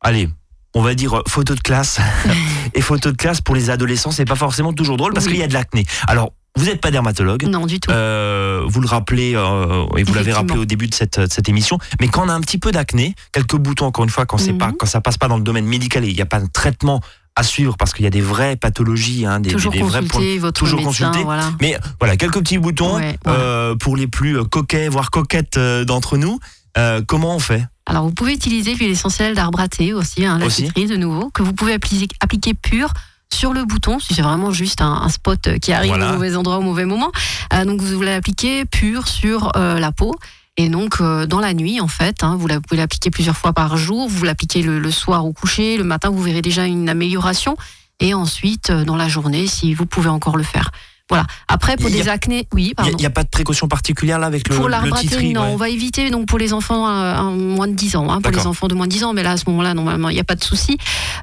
allez, 0.00 0.28
on 0.74 0.82
va 0.82 0.94
dire 0.94 1.22
photo 1.28 1.54
de 1.54 1.60
classe. 1.60 1.98
et 2.74 2.80
photo 2.80 3.12
de 3.12 3.16
classe 3.16 3.40
pour 3.40 3.54
les 3.54 3.70
adolescents, 3.70 4.10
c'est 4.10 4.24
pas 4.24 4.34
forcément 4.34 4.72
toujours 4.72 4.96
drôle 4.96 5.12
parce 5.12 5.26
Oui. 5.26 5.32
qu'il 5.32 5.40
y 5.40 5.44
a 5.44 5.48
de 5.48 5.54
l'acné. 5.54 5.86
Alors, 6.08 6.32
vous 6.58 6.66
n'êtes 6.66 6.80
pas 6.80 6.90
dermatologue. 6.90 7.44
Non, 7.44 7.66
du 7.66 7.80
tout. 7.80 7.90
Euh, 7.90 8.62
vous 8.66 8.80
le 8.80 8.86
rappelez 8.88 9.32
euh, 9.34 9.86
et 9.96 10.02
vous 10.02 10.14
l'avez 10.14 10.32
rappelé 10.32 10.58
au 10.58 10.64
début 10.64 10.86
de 10.88 10.94
cette, 10.94 11.18
de 11.20 11.30
cette 11.32 11.48
émission. 11.48 11.78
Mais 12.00 12.08
quand 12.08 12.24
on 12.26 12.28
a 12.28 12.34
un 12.34 12.40
petit 12.40 12.58
peu 12.58 12.72
d'acné, 12.72 13.14
quelques 13.32 13.56
boutons 13.56 13.86
encore 13.86 14.04
une 14.04 14.10
fois, 14.10 14.26
quand 14.26 14.38
c'est 14.38 14.52
Mhm. 14.52 14.58
pas 14.58 14.72
quand 14.78 14.86
ça 14.86 15.00
passe 15.00 15.16
pas 15.18 15.28
dans 15.28 15.36
le 15.38 15.42
domaine 15.44 15.66
médical 15.66 16.04
et 16.04 16.08
il 16.08 16.14
n'y 16.14 16.20
a 16.22 16.26
pas 16.26 16.40
de 16.40 16.48
traitement 16.52 17.00
à 17.36 17.42
suivre 17.44 17.76
parce 17.78 17.92
qu'il 17.92 18.04
y 18.04 18.08
a 18.08 18.10
des 18.10 18.20
vraies 18.20 18.56
pathologies, 18.56 19.24
hein, 19.24 19.38
des, 19.40 19.50
toujours 19.50 19.72
des 19.72 19.80
vrais 19.82 20.00
points. 20.00 20.08
consulter 20.18 20.38
votre 20.38 20.58
toujours 20.58 20.80
médecin, 20.80 21.06
consulter. 21.06 21.24
voilà. 21.24 21.52
Mais 21.60 21.78
voilà, 22.00 22.16
quelques 22.16 22.40
petits 22.40 22.58
boutons 22.58 22.96
Ouais, 22.96 23.16
euh, 23.28 23.76
pour 23.76 23.96
les 23.96 24.08
plus 24.08 24.36
euh, 24.38 24.44
coquets, 24.44 24.88
voire 24.88 25.10
coquettes 25.10 25.56
euh, 25.56 25.84
d'entre 25.84 26.16
nous. 26.16 26.40
Euh, 26.76 27.00
comment 27.06 27.34
on 27.36 27.38
fait? 27.38 27.64
Alors, 27.86 28.04
vous 28.04 28.12
pouvez 28.12 28.34
utiliser 28.34 28.74
l'huile 28.74 28.90
essentielle 28.90 29.34
d'arbre 29.34 29.60
à 29.60 29.68
thé 29.68 29.94
aussi, 29.94 30.26
hein, 30.26 30.38
la 30.38 30.46
Aussi. 30.46 30.66
citrie 30.66 30.86
de 30.86 30.96
nouveau, 30.96 31.30
que 31.30 31.42
vous 31.42 31.52
pouvez 31.54 31.72
appliquer, 31.72 32.08
appliquer 32.20 32.54
pure 32.54 32.92
sur 33.32 33.52
le 33.52 33.64
bouton, 33.64 33.98
si 33.98 34.14
c'est 34.14 34.22
vraiment 34.22 34.50
juste 34.50 34.80
un, 34.80 34.92
un 35.02 35.08
spot 35.08 35.58
qui 35.60 35.72
arrive 35.72 35.90
Voilà. 35.90 36.10
au 36.10 36.12
mauvais 36.14 36.34
endroit 36.36 36.58
au 36.58 36.62
mauvais 36.62 36.84
moment. 36.84 37.12
Euh, 37.52 37.64
donc, 37.64 37.80
vous 37.80 38.02
l'appliquez 38.02 38.64
pure 38.64 39.06
sur 39.08 39.52
euh, 39.56 39.78
la 39.78 39.92
peau. 39.92 40.14
Et 40.56 40.68
donc, 40.68 40.96
euh, 41.00 41.26
dans 41.26 41.38
la 41.38 41.54
nuit, 41.54 41.80
en 41.80 41.86
fait, 41.88 42.24
hein, 42.24 42.36
vous, 42.38 42.48
la- 42.48 42.56
vous 42.56 42.62
pouvez 42.62 42.80
l'appliquer 42.80 43.10
plusieurs 43.10 43.36
fois 43.36 43.52
par 43.52 43.76
jour. 43.76 44.08
Vous 44.08 44.24
l'appliquez 44.24 44.62
le, 44.62 44.78
le 44.80 44.90
soir 44.90 45.24
au 45.24 45.32
coucher. 45.32 45.76
Le 45.76 45.84
matin, 45.84 46.10
vous 46.10 46.22
verrez 46.22 46.42
déjà 46.42 46.66
une 46.66 46.88
amélioration. 46.88 47.56
Et 48.00 48.14
ensuite, 48.14 48.72
dans 48.72 48.96
la 48.96 49.08
journée, 49.08 49.46
si 49.46 49.74
vous 49.74 49.86
pouvez 49.86 50.08
encore 50.08 50.36
le 50.36 50.42
faire. 50.44 50.70
Voilà. 51.08 51.26
Après, 51.48 51.76
pour 51.76 51.86
a- 51.86 51.90
des 51.90 52.08
acnés, 52.08 52.46
oui, 52.52 52.74
Il 52.86 52.96
n'y 52.96 53.06
a, 53.06 53.10
pas 53.10 53.24
de 53.24 53.28
précaution 53.28 53.66
particulière 53.66 54.18
là 54.18 54.26
avec 54.26 54.46
le, 54.48 54.54
Pour 54.56 54.68
l'arbre 54.68 54.94
à 54.94 55.02
non, 55.02 55.40
ouais. 55.42 55.48
on 55.48 55.56
va 55.56 55.68
éviter 55.70 56.10
donc 56.10 56.26
pour 56.26 56.38
les 56.38 56.52
enfants 56.52 56.86
euh, 56.86 57.14
un- 57.14 57.30
moins 57.30 57.66
de 57.66 57.72
10 57.72 57.96
ans, 57.96 58.10
hein, 58.10 58.20
pour 58.20 58.30
les 58.32 58.46
enfants 58.46 58.68
de 58.68 58.74
moins 58.74 58.86
de 58.86 58.92
10 58.92 59.04
ans, 59.04 59.14
mais 59.14 59.22
là 59.22 59.32
à 59.32 59.36
ce 59.38 59.44
moment-là, 59.48 59.72
normalement, 59.74 60.10
il 60.10 60.14
n'y 60.14 60.20
a 60.20 60.24
pas 60.24 60.34
de 60.34 60.44
souci. 60.44 60.76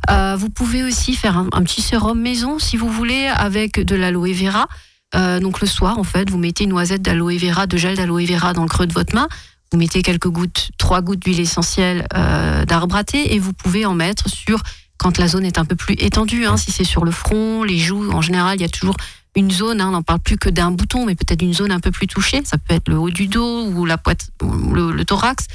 Euh, 0.10 0.36
vous 0.38 0.50
pouvez 0.50 0.84
aussi 0.84 1.13
faire 1.13 1.38
un, 1.38 1.48
un 1.51 1.62
petit 1.63 1.82
sérum 1.84 2.20
maison 2.20 2.58
si 2.58 2.77
vous 2.77 2.89
voulez 2.89 3.27
avec 3.27 3.80
de 3.80 3.96
l'aloe 3.96 4.34
vera. 4.34 4.68
Euh, 5.15 5.39
donc 5.39 5.62
le 5.62 5.68
soir, 5.68 6.00
en 6.00 6.04
fait, 6.04 6.30
vous 6.32 6.38
mettez 6.39 6.63
une 6.63 6.72
noisette 6.72 7.01
d'aloe 7.04 7.38
vera, 7.38 7.68
de 7.68 7.77
gel 7.77 7.96
d'aloe 7.96 8.25
vera 8.25 8.54
dans 8.54 8.63
le 8.63 8.68
creux 8.70 8.88
de 8.88 8.94
votre 8.94 9.13
main. 9.13 9.27
Vous 9.72 9.77
mettez 9.77 10.01
quelques 10.01 10.27
gouttes, 10.30 10.72
trois 10.77 11.01
gouttes 11.01 11.20
d'huile 11.20 11.39
essentielle 11.39 12.08
euh, 12.15 12.65
d'arbre 12.65 12.96
à 12.96 13.04
thé 13.04 13.34
et 13.36 13.39
vous 13.39 13.54
pouvez 13.54 13.86
en 13.86 13.94
mettre 13.94 14.30
sur 14.30 14.62
quand 14.98 15.18
la 15.18 15.27
zone 15.27 15.46
est 15.46 15.58
un 15.60 15.65
peu 15.65 15.75
plus 15.75 15.96
étendue. 16.00 16.46
Hein, 16.46 16.58
si 16.58 16.72
c'est 16.72 16.84
sur 16.84 17.06
le 17.06 17.12
front, 17.12 17.63
les 17.63 17.77
joues, 17.77 18.10
en 18.12 18.22
général, 18.22 18.58
il 18.58 18.62
y 18.62 18.65
a 18.65 18.70
toujours 18.70 18.96
une 19.36 19.51
zone, 19.51 19.82
hein, 19.82 19.88
on 19.89 19.92
n'en 19.92 20.01
parle 20.04 20.20
plus 20.20 20.38
que 20.38 20.50
d'un 20.50 20.72
bouton, 20.72 21.06
mais 21.06 21.15
peut-être 21.15 21.42
une 21.42 21.54
zone 21.54 21.72
un 21.72 21.80
peu 21.80 21.92
plus 21.92 22.08
touchée. 22.08 22.42
Ça 22.46 22.58
peut 22.58 22.74
être 22.74 22.88
le 22.89 22.98
haut 22.98 23.10
du 23.10 23.27
dos 23.27 23.65
ou 23.68 23.86
la 23.86 23.98
poite, 23.98 24.30
ou 24.42 24.74
le, 24.74 24.92
le 24.92 25.06
thorax. 25.06 25.46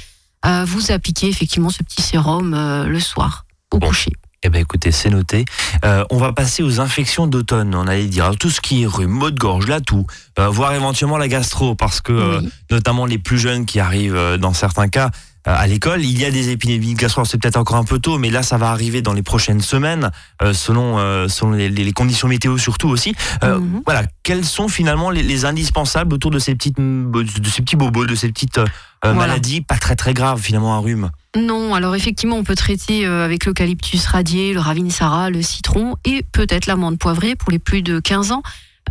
Euh, 0.45 0.65
vous 0.65 0.91
appliquez 0.91 1.27
effectivement 1.27 1.69
ce 1.69 1.83
petit 1.83 2.01
sérum 2.01 2.53
euh, 2.53 2.85
le 2.85 2.99
soir 2.99 3.45
au 3.71 3.77
Bon. 3.79 3.87
coucher. 3.87 4.11
Eh 4.43 4.49
ben 4.49 4.59
écoutez, 4.59 4.91
c'est 4.91 5.11
noté. 5.11 5.45
Euh, 5.85 6.03
on 6.09 6.17
va 6.17 6.33
passer 6.33 6.63
aux 6.63 6.79
infections 6.79 7.27
d'automne. 7.27 7.75
On 7.75 7.85
allait 7.85 8.07
dire 8.07 8.25
alors, 8.25 8.37
tout 8.37 8.49
ce 8.49 8.59
qui 8.59 8.81
est 8.81 8.87
rhume, 8.87 9.11
maux 9.11 9.29
de 9.29 9.37
gorge, 9.37 9.67
la 9.67 9.81
toux, 9.81 10.07
voire 10.35 10.73
éventuellement 10.73 11.19
la 11.19 11.27
gastro, 11.27 11.75
parce 11.75 12.01
que 12.01 12.39
Oui. 12.39 12.49
notamment 12.71 13.05
les 13.05 13.19
plus 13.19 13.37
jeunes 13.37 13.67
qui 13.67 13.79
arrivent 13.79 14.37
dans 14.39 14.53
certains 14.53 14.87
cas 14.87 15.11
à 15.45 15.65
l'école, 15.67 16.03
il 16.03 16.19
y 16.19 16.25
a 16.25 16.31
des 16.31 16.49
épidémies 16.49 16.93
de 16.93 16.99
gastro. 16.99 17.25
C'est 17.25 17.37
peut-être 17.39 17.57
encore 17.57 17.77
un 17.77 17.83
peu 17.83 17.99
tôt, 17.99 18.17
mais 18.17 18.29
là 18.29 18.43
ça 18.43 18.57
va 18.57 18.69
arriver 18.71 19.01
dans 19.01 19.13
les 19.13 19.23
prochaines 19.23 19.61
semaines, 19.61 20.11
euh, 20.41 20.53
selon 20.53 20.99
euh, 20.99 21.27
selon 21.27 21.51
les, 21.51 21.69
les 21.69 21.91
conditions 21.93 22.27
météo 22.27 22.57
surtout 22.57 22.89
aussi. 22.89 23.13
Euh, 23.43 23.57
Mhm. 23.59 23.81
Voilà, 23.85 24.03
quels 24.23 24.45
sont 24.45 24.67
finalement 24.67 25.09
les, 25.09 25.23
les 25.23 25.45
indispensables 25.45 26.13
autour 26.13 26.31
de 26.31 26.39
ces 26.39 26.53
petites 26.55 26.77
de 26.79 27.49
ces 27.49 27.61
petits 27.61 27.75
bobos, 27.75 28.05
de 28.05 28.15
ces 28.15 28.29
petites 28.29 28.57
euh, 28.59 28.65
Voilà. 29.03 29.17
maladies 29.17 29.61
pas 29.61 29.77
très 29.77 29.95
très 29.95 30.13
graves 30.13 30.41
finalement 30.41 30.75
un 30.75 30.79
rhume? 30.79 31.09
Non, 31.35 31.73
alors 31.73 31.95
effectivement, 31.95 32.35
on 32.37 32.43
peut 32.43 32.55
traiter 32.55 33.05
euh, 33.05 33.23
avec 33.25 33.45
l'eucalyptus 33.45 34.05
radié, 34.05 34.53
le 34.53 34.59
ravinsara, 34.59 35.29
le 35.29 35.41
citron 35.41 35.95
et 36.05 36.23
peut-être 36.31 36.65
l'amande 36.65 36.97
poivrée 36.99 37.35
pour 37.35 37.51
les 37.51 37.59
plus 37.59 37.81
de 37.81 37.99
15 37.99 38.31
ans. 38.31 38.43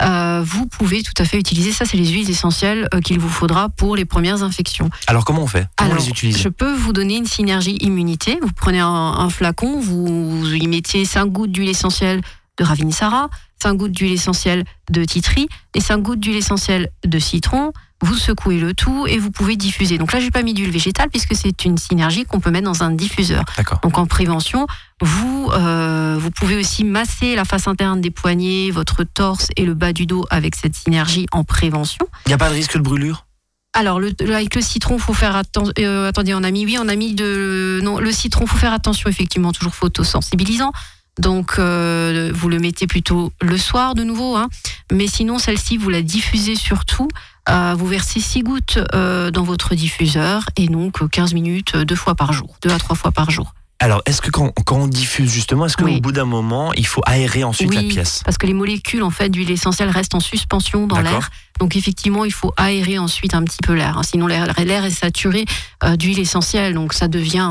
Euh, 0.03 0.43
vous 0.45 0.67
pouvez 0.67 1.03
tout 1.03 1.13
à 1.19 1.25
fait 1.25 1.39
utiliser 1.39 1.73
ça, 1.73 1.85
c'est 1.85 1.97
les 1.97 2.09
huiles 2.09 2.31
essentielles 2.31 2.89
euh, 2.95 3.01
qu'il 3.01 3.19
vous 3.19 3.29
faudra 3.29 3.69
pour 3.69 3.97
les 3.97 4.05
premières 4.05 4.43
infections. 4.43 4.91
Alors 5.07 5.25
comment 5.25 5.43
on 5.43 5.47
fait? 5.47 5.67
Comment 5.77 5.93
on 5.93 5.97
les 5.97 6.09
utilise? 6.09 6.39
Je 6.39 6.49
peux 6.49 6.73
vous 6.73 6.93
donner 6.93 7.17
une 7.17 7.27
synergie 7.27 7.77
immunité. 7.81 8.39
Vous 8.41 8.53
prenez 8.55 8.81
un, 8.81 8.89
un 8.89 9.31
flacon, 9.31 9.81
vous, 9.81 10.41
vous 10.41 10.55
y 10.55 10.67
mettez 10.67 11.05
5 11.05 11.27
gouttes 11.27 11.53
d'huile 11.53 11.69
essentielle 11.69 12.23
de 12.59 12.65
ravinsara, 12.65 13.29
5 13.63 13.75
gouttes 13.75 13.93
d'huile 13.93 14.13
essentielle 14.13 14.65
de 14.91 15.05
titri 15.05 15.49
et 15.75 15.81
5 15.81 15.99
gouttes 15.99 16.21
d'huile 16.21 16.37
essentielle 16.37 16.91
de 17.05 17.19
citron. 17.19 17.73
Vous 18.03 18.15
secouez 18.15 18.59
le 18.59 18.73
tout 18.73 19.07
et 19.07 19.19
vous 19.19 19.31
pouvez 19.31 19.57
diffuser. 19.57 19.99
Donc 19.99 20.13
là, 20.13 20.21
j'ai 20.21 20.31
pas 20.31 20.43
mis 20.43 20.55
d'huile 20.55 20.71
végétale 20.71 21.11
puisque 21.11 21.35
c'est 21.37 21.65
une 21.67 21.77
synergie 21.77 22.25
qu'on 22.25 22.41
peut 22.41 22.51
mettre 22.51 22.65
dans 22.65 22.83
un 22.83 22.91
diffuseur. 22.91 23.45
D'accord. 23.59 23.79
Donc 23.83 23.99
en 23.99 24.07
prévention, 24.07 24.67
vous, 25.03 25.51
euh, 25.53 26.17
vous 26.19 26.31
pouvez 26.31 26.57
aussi 26.57 26.85
masser 26.85 27.35
la 27.37 27.45
face 27.45 27.69
interne 27.69 28.01
des 28.01 28.11
poignets, 28.11 28.71
votre 28.71 29.05
torse 29.05 29.49
et 29.57 29.67
le 29.67 29.75
bas 29.75 29.93
du 29.93 30.07
dos 30.07 30.25
avec 30.31 30.55
cette 30.55 30.75
synergie 30.75 31.27
en 31.33 31.45
prévention. 31.45 32.07
Il 32.27 32.31
n'y 32.31 32.35
a 32.35 32.39
pas 32.39 32.49
de 32.49 32.55
risque 32.55 32.77
de 32.79 32.83
brûlure? 32.83 33.27
Alors, 33.75 34.01
le, 34.01 34.13
le- 34.21 34.35
avec 34.35 34.55
le 34.57 34.63
citron, 34.63 34.99
faut 34.99 35.13
faire 35.15 35.37
attention. 35.37 35.73
attendez, 36.07 36.35
on 36.35 36.43
a 36.43 36.51
mis 36.51 36.65
oui, 36.65 36.77
on 36.81 36.89
a 36.89 36.97
mis 36.97 37.15
de 37.15 37.81
non 37.83 37.99
le 38.01 38.11
citron, 38.13 38.47
faut 38.47 38.57
faire 38.59 38.73
attention 38.73 39.09
effectivement, 39.11 39.53
toujours 39.53 39.75
photosensibilisant. 39.75 40.73
Donc, 41.19 41.57
euh, 41.59 42.31
vous 42.35 42.49
le 42.49 42.59
mettez 42.59 42.87
plutôt 42.87 43.31
le 43.43 43.59
soir 43.59 43.95
de 43.95 44.05
nouveau. 44.05 44.37
Hein. 44.37 44.49
Mais 44.91 45.07
sinon, 45.07 45.39
celle-ci, 45.39 45.77
vous 45.77 45.91
la 45.91 46.03
diffusez 46.03 46.57
surtout. 46.57 47.09
Euh, 47.51 47.75
vous 47.77 47.87
versez 47.87 48.21
6 48.21 48.43
gouttes 48.43 48.79
euh, 48.95 49.31
dans 49.31 49.43
votre 49.43 49.75
diffuseur 49.75 50.45
et 50.57 50.69
donc 50.69 51.03
euh, 51.03 51.09
15 51.09 51.35
minutes 51.35 51.73
euh, 51.75 51.85
deux 51.85 51.97
fois 51.97 52.15
par 52.15 52.33
jour, 52.33 52.57
deux 52.63 52.71
à 52.71 52.79
trois 52.79 52.95
fois 52.97 53.11
par 53.11 53.31
jour. 53.31 53.55
Alors, 53.83 54.03
est-ce 54.05 54.21
que 54.21 54.31
quand, 54.31 54.53
quand 54.67 54.77
on 54.77 54.87
diffuse 54.87 55.31
justement, 55.31 55.65
est-ce 55.65 55.75
qu'au 55.77 55.87
Oui. 55.87 56.03
bout 56.03 56.13
d'un 56.13 56.27
moment, 56.27 56.71
il 56.75 56.87
faut 56.87 57.01
aérer 57.07 57.45
ensuite 57.45 57.73
la 57.75 57.83
pièce? 57.83 58.21
Parce 58.27 58.37
que 58.37 58.47
les 58.47 58.53
molécules 58.53 59.03
en 59.03 59.09
fait 59.11 59.31
d'huile 59.31 59.51
essentielle 59.51 59.89
restent 59.89 60.15
en 60.15 60.21
suspension 60.21 60.87
dans 60.87 61.01
l'air. 61.01 61.31
Donc 61.61 61.77
effectivement, 61.77 62.27
il 62.27 62.33
faut 62.33 62.53
aérer 62.59 62.99
ensuite 62.99 63.33
un 63.35 63.43
petit 63.43 63.59
peu 63.63 63.73
l'air. 63.73 63.97
hein. 63.97 64.03
Sinon, 64.03 64.27
l'air 64.27 64.53
l'air 64.63 64.85
est 64.85 64.91
saturé 64.91 65.47
euh, 65.83 65.97
d'huile 65.97 66.19
essentielle, 66.19 66.75
donc 66.75 66.93
ça 66.93 67.09
devient. 67.09 67.49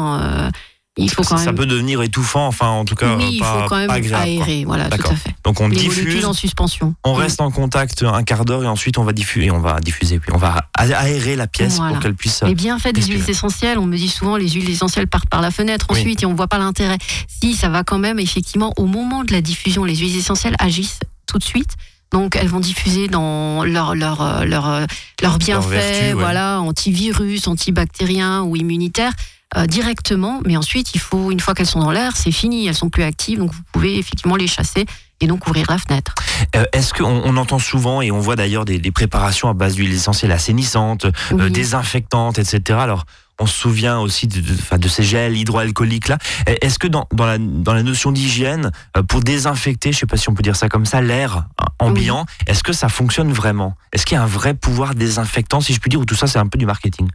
Il 1.00 1.10
faut 1.10 1.24
ça, 1.24 1.32
quand 1.32 1.38
ça 1.38 1.46
même. 1.48 1.56
peut 1.56 1.66
devenir 1.66 2.02
étouffant, 2.02 2.48
enfin 2.48 2.68
en 2.68 2.86
tout 2.86 2.96
cas 2.96 3.16
oui, 3.18 3.30
il 3.34 3.40
pas, 3.40 3.62
faut 3.64 3.70
quand 3.70 3.78
même 3.78 4.08
quoi. 4.10 4.18
aérer. 4.20 4.64
Voilà, 4.66 4.90
tout 4.90 5.08
à 5.08 5.16
fait. 5.16 5.34
Donc 5.44 5.60
on 5.62 5.68
les 5.68 5.76
diffuse, 5.78 6.26
en 6.26 6.34
suspension. 6.34 6.94
on 7.04 7.14
reste 7.14 7.42
en 7.42 7.52
contact 7.52 8.04
un 8.04 8.24
quart 8.24 8.46
d'heure 8.46 8.64
et 8.64 8.68
ensuite 8.68 8.98
on 8.98 9.04
va 9.04 9.14
diffuser, 9.14 9.52
on 9.52 9.60
va 9.60 9.80
diffuser, 9.80 10.20
puis 10.20 10.32
on 10.34 10.38
va 10.38 10.70
aérer 10.78 11.36
la 11.36 11.48
pièce 11.48 11.78
Voilà. 11.78 11.94
pour 11.94 12.02
qu'elle 12.02 12.16
puisse. 12.16 12.44
Les 12.44 12.56
bienfaits 12.56 12.94
des 12.94 13.02
huiles 13.02 13.30
essentielles, 13.30 13.78
on 13.80 13.86
me 13.86 13.98
dit 13.98 14.10
souvent 14.10 14.38
les 14.38 14.50
huiles 14.50 14.70
essentielles 14.70 15.08
partent 15.08 15.30
par 15.30 15.42
la 15.42 15.52
fenêtre 15.52 15.88
Oui. 15.90 16.00
ensuite 16.00 16.24
et 16.24 16.26
on 16.26 16.34
voit 16.36 16.48
pas 16.48 16.58
l'intérêt. 16.60 16.98
Si, 17.28 17.56
ça 17.56 17.70
va 17.70 17.84
quand 17.84 18.00
même 18.00 18.20
effectivement 18.20 18.74
au 18.78 18.86
moment 18.86 19.24
de 19.24 19.32
la 19.32 19.42
diffusion, 19.42 19.84
les 19.84 19.96
huiles 19.96 20.18
essentielles 20.18 20.56
agissent 20.60 21.00
tout 21.28 21.38
de 21.38 21.44
suite. 21.44 21.72
Donc 22.12 22.36
elles 22.36 22.48
vont 22.48 22.60
diffuser 22.60 23.08
dans 23.08 23.64
leur 23.64 23.94
leur 23.94 24.22
euh, 24.24 24.44
leur 24.44 24.68
euh, 24.68 24.86
leurs 25.22 25.38
bienfaits, 25.38 25.70
vertus, 25.70 26.02
ouais. 26.08 26.14
voilà, 26.14 26.60
antivirus, 26.60 27.48
antibactériens 27.48 28.42
ou 28.42 28.56
immunitaires 28.56 29.14
euh, 29.58 29.66
directement. 29.66 30.42
Mais 30.46 30.58
ensuite, 30.58 30.94
il 30.96 31.00
faut 31.02 31.32
une 31.32 31.40
fois 31.40 31.54
qu'elles 31.54 31.66
sont 31.66 31.80
dans 31.80 31.92
l'air, 31.92 32.16
c'est 32.16 32.32
fini, 32.32 32.68
elles 32.68 32.76
sont 32.76 32.90
plus 32.90 33.04
actives, 33.04 33.40
donc 33.40 33.52
vous 33.54 33.62
pouvez 33.72 33.98
effectivement 33.98 34.36
les 34.36 34.48
chasser 34.48 34.86
et 35.22 35.28
donc 35.28 35.48
ouvrir 35.48 35.66
la 35.70 35.78
fenêtre. 35.78 36.14
Euh, 36.56 36.66
Est-ce 36.72 36.94
qu'on 36.94 37.06
on 37.26 37.36
entend 37.38 37.60
souvent 37.60 38.02
et 38.02 38.10
on 38.12 38.20
voit 38.20 38.36
d'ailleurs 38.36 38.64
des, 38.66 38.80
des 38.80 38.92
préparations 38.92 39.50
à 39.50 39.54
base 39.54 39.76
d'huile 39.76 39.92
essentielle 39.94 40.32
assainissantes, 40.32 41.06
euh, 41.06 41.12
Oui. 41.32 41.52
désinfectantes, 41.52 42.40
etc. 42.40 42.80
Alors 42.82 43.06
on 43.42 43.46
se 43.46 43.58
souvient 43.58 44.00
aussi 44.00 44.28
de, 44.28 44.42
de, 44.42 44.54
enfin, 44.54 44.78
de 44.78 44.88
ces 44.90 45.02
gels 45.04 45.36
hydroalcooliques 45.38 46.10
là. 46.10 46.18
Et 46.48 46.66
Est-ce 46.66 46.78
que 46.78 46.88
dans, 46.88 47.08
dans, 47.14 47.26
la, 47.26 47.38
dans 47.38 47.74
la 47.74 47.84
notion 47.84 48.12
d'hygiène, 48.12 48.72
pour 49.08 49.22
désinfecter, 49.22 49.92
je 49.94 50.00
sais 50.00 50.06
pas 50.06 50.18
si 50.18 50.30
on 50.30 50.34
peut 50.34 50.44
dire 50.44 50.56
ça 50.58 50.68
comme 50.70 50.86
ça, 50.86 51.02
l'air 51.02 51.46
ambiant, 51.80 52.26
est-ce 52.48 52.64
que 52.64 52.74
ça 52.74 52.90
fonctionne 52.90 53.32
vraiment? 53.32 53.76
Est-ce 53.94 54.06
qu'il 54.06 54.16
y 54.16 54.18
a 54.20 54.24
un 54.24 54.28
vrai 54.28 54.54
pouvoir 54.54 54.94
désinfectant, 54.94 55.62
si 55.62 55.74
je 55.74 55.80
puis 55.80 55.90
dire, 55.90 56.00
ou 56.02 56.06
tout 56.06 56.16
ça 56.16 56.28
c'est 56.28 56.40
un 56.40 56.48
peu 56.48 56.58
du 56.58 56.66
marketing? 56.66 57.08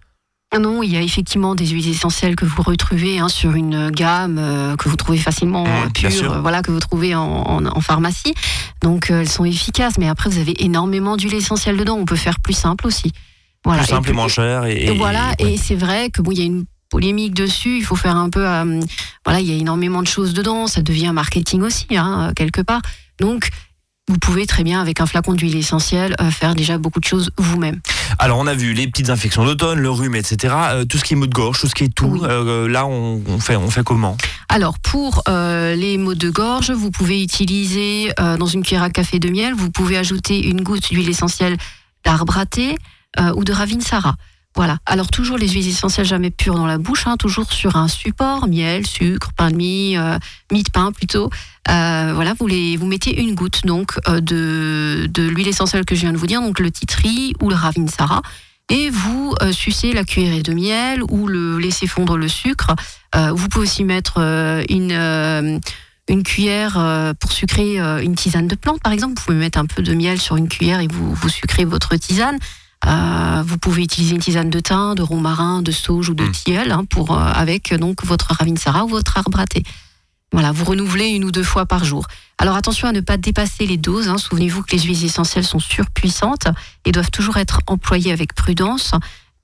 Non, 0.59 0.83
il 0.83 0.91
y 0.93 0.97
a 0.97 1.03
effectivement 1.03 1.55
des 1.55 1.67
huiles 1.67 1.89
essentielles 1.89 2.37
que 2.37 2.45
vous 2.45 2.63
retrouvez 2.63 3.19
hein, 3.19 3.29
sur 3.29 3.53
une 3.55 3.91
gamme 3.91 4.39
euh, 4.39 4.77
que 4.77 4.89
vous 4.89 4.97
trouvez 4.97 5.19
facilement 5.19 5.65
Mmh, 5.65 5.69
euh, 5.69 5.89
pure, 6.09 6.33
euh, 6.33 6.41
voilà, 6.41 6.63
que 6.63 6.71
vous 6.71 6.81
trouvez 6.81 7.15
en, 7.15 7.23
en- 7.23 7.67
en 7.67 7.81
pharmacie. 7.81 8.35
Donc 8.83 9.11
euh, 9.11 9.21
elles 9.21 9.29
sont 9.29 9.45
efficaces, 9.45 9.99
mais 9.99 10.09
après 10.09 10.31
vous 10.31 10.39
avez 10.39 10.63
énormément 10.65 11.17
d'huile 11.17 11.35
essentielle 11.35 11.77
dedans. 11.77 11.97
On 11.99 12.05
peut 12.05 12.17
faire 12.17 12.41
plus 12.41 12.55
simple 12.55 12.87
aussi. 12.87 13.13
Voilà. 13.65 13.83
Plus 13.83 13.91
simple 13.91 14.11
et 14.11 14.13
moins 14.13 14.29
cher. 14.29 14.65
Et, 14.67 14.87
et 14.87 14.97
voilà, 14.97 15.33
ouais. 15.41 15.53
et 15.55 15.57
c'est 15.57 15.75
vrai 15.75 16.11
que 16.11 16.21
bon, 16.23 16.31
il 16.33 16.39
y 16.39 16.43
a 16.43 16.45
une 16.45 16.65
polémique 16.91 17.35
dessus. 17.35 17.79
Il 17.79 17.85
faut 17.85 17.97
faire 17.97 18.15
un 18.17 18.31
peu, 18.31 18.45
voilà, 19.25 19.41
il 19.41 19.47
y 19.47 19.53
a 19.53 19.57
énormément 19.57 20.03
de 20.03 20.07
choses 20.07 20.35
dedans. 20.35 20.67
Ça 20.67 20.83
devient 20.83 21.11
marketing 21.15 21.63
aussi, 21.63 21.87
hein, 21.97 22.33
quelque 22.37 22.61
part. 22.61 22.83
Donc 23.19 23.49
vous 24.09 24.19
pouvez 24.19 24.47
très 24.47 24.65
bien, 24.65 24.81
avec 24.83 25.01
un 25.01 25.07
flacon 25.07 25.33
d'huile 25.33 25.57
essentielle, 25.57 26.15
euh, 26.21 26.31
faire 26.31 26.55
déjà 26.55 26.77
beaucoup 26.77 27.01
de 27.01 27.05
choses 27.07 27.31
vous-même. 27.39 27.81
Alors, 28.19 28.39
on 28.39 28.47
a 28.47 28.55
vu 28.55 28.75
les 28.75 28.87
petites 28.87 29.09
infections 29.09 29.45
d'automne, 29.47 29.79
le 29.79 29.91
rhume, 29.91 30.15
etc. 30.15 30.55
Euh, 30.55 30.85
tout 30.85 30.99
ce 30.99 31.05
qui 31.05 31.15
est 31.15 31.17
maux 31.17 31.27
de 31.27 31.33
gorge, 31.33 31.59
tout 31.59 31.67
ce 31.69 31.75
qui 31.75 31.85
est 31.85 31.95
tout. 31.95 32.07
Oui. 32.07 32.21
euh, 32.25 32.69
là, 32.69 32.87
on, 32.87 33.23
on 33.27 33.39
fait, 33.41 33.57
on 33.57 33.71
fait 33.71 33.83
comment? 33.83 34.17
Alors 34.51 34.79
pour 34.79 35.23
les 35.27 35.97
maux 35.99 36.15
de 36.15 36.31
gorge, 36.31 36.71
vous 36.71 36.91
pouvez 36.91 37.23
utiliser 37.23 38.13
dans 38.19 38.47
une 38.47 38.63
cuillère 38.63 38.85
à 38.85 38.91
café 38.91 39.19
de 39.19 39.29
miel, 39.29 39.53
vous 39.53 39.71
pouvez 39.71 39.97
ajouter 39.97 40.47
une 40.47 40.63
goutte 40.63 40.91
d'huile 40.91 41.09
essentielle 41.09 41.57
d'arbre 42.05 42.39
à 42.39 42.47
thé 42.47 42.77
ou 43.35 43.43
de 43.43 43.53
ravinsara. 43.53 44.15
Voilà. 44.57 44.79
Alors 44.87 45.09
toujours 45.09 45.37
les 45.37 45.49
huiles 45.49 45.69
essentielles 45.69 46.07
jamais 46.07 46.31
pures 46.31 46.55
dans 46.55 46.67
la 46.67 46.79
bouche, 46.79 47.07
hein, 47.07 47.17
toujours 47.17 47.53
sur 47.53 47.75
un 47.77 47.89
support, 47.89 48.47
miel, 48.47 48.87
sucre, 48.87 49.33
pain 49.37 49.51
de 49.51 49.57
mie, 49.57 49.97
euh, 49.97 50.17
mie 50.53 50.63
de 50.63 50.71
pain 50.71 50.93
plutôt. 50.93 51.29
Euh, 51.69 52.13
voilà, 52.15 52.35
vous 52.39 52.47
les, 52.47 52.77
vous 52.77 52.87
mettez 52.87 53.21
une 53.21 53.35
goutte 53.35 53.67
donc 53.67 53.99
euh, 54.07 54.21
de, 54.21 55.07
de 55.13 55.23
l'huile 55.25 55.49
essentielle 55.49 55.85
que 55.85 55.97
je 55.97 56.03
viens 56.03 56.13
de 56.13 56.19
vous 56.19 56.29
dire, 56.29 56.41
donc 56.41 56.61
le 56.61 56.71
titri 56.71 57.35
ou 57.43 57.49
le 57.49 57.57
ravinsara, 57.57 58.23
et 58.69 58.91
vous 58.91 59.35
euh, 59.43 59.51
sucez 59.51 59.93
la 59.93 60.05
cuillerée 60.05 60.43
de 60.43 60.53
miel 60.53 61.03
ou 61.11 61.27
le 61.27 61.59
laissez 61.59 61.89
fondre 61.89 62.17
le 62.17 62.29
sucre. 62.29 62.77
Euh, 63.17 63.33
vous 63.33 63.49
pouvez 63.49 63.65
aussi 63.65 63.83
mettre 63.83 64.19
une 64.69 65.61
une 66.07 66.23
cuillère 66.23 67.15
pour 67.19 67.33
sucrer 67.33 67.79
une 67.79 68.15
tisane 68.15 68.47
de 68.47 68.55
plante, 68.55 68.83
par 68.83 68.93
exemple. 68.93 69.15
Vous 69.17 69.25
pouvez 69.25 69.39
mettre 69.39 69.59
un 69.59 69.65
peu 69.65 69.83
de 69.83 69.95
miel 69.95 70.21
sur 70.21 70.37
une 70.37 70.49
cuillère 70.49 70.81
et 70.81 70.87
vous, 70.87 71.15
vous 71.15 71.29
sucrez 71.31 71.65
votre 71.65 71.97
tisane. 71.97 72.39
Euh, 72.87 73.43
vous 73.47 73.59
pouvez 73.59 73.83
utiliser 73.83 74.15
une 74.15 74.21
tisane 74.21 74.51
de 74.51 74.61
thym, 74.61 74.95
de 74.95 75.03
romarin, 75.03 75.63
de 75.63 75.73
sauge 75.73 76.09
ou 76.11 76.15
de 76.15 76.25
Mm. 76.25 76.33
tilleul 76.33 76.73
hein, 76.73 76.85
pour, 76.89 77.13
euh, 77.17 77.19
avec 77.35 77.73
donc 77.75 78.05
votre 78.05 78.33
ravinsara 78.35 78.85
ou 78.85 78.89
votre 78.89 79.17
arbre 79.19 79.41
à 79.41 79.47
thé. 79.47 79.63
Voilà, 80.33 80.51
vous 80.53 80.65
renouvelez 80.65 81.09
une 81.11 81.25
ou 81.25 81.31
deux 81.31 81.45
fois 81.45 81.65
par 81.65 81.85
jour. 81.85 82.07
Alors 82.39 82.57
attention 82.57 82.89
à 82.89 82.93
ne 82.93 83.01
pas 83.01 83.17
dépasser 83.17 83.67
les 83.67 83.77
doses. 83.77 84.09
hein. 84.09 84.19
Souvenez-vous 84.19 84.63
que 84.65 84.73
les 84.75 84.83
huiles 84.83 85.05
essentielles 85.05 85.45
sont 85.45 85.61
surpuissantes 85.61 86.49
et 86.85 86.91
doivent 86.93 87.11
toujours 87.13 87.37
être 87.37 87.61
employées 87.69 88.11
avec 88.13 88.35
prudence 88.35 88.93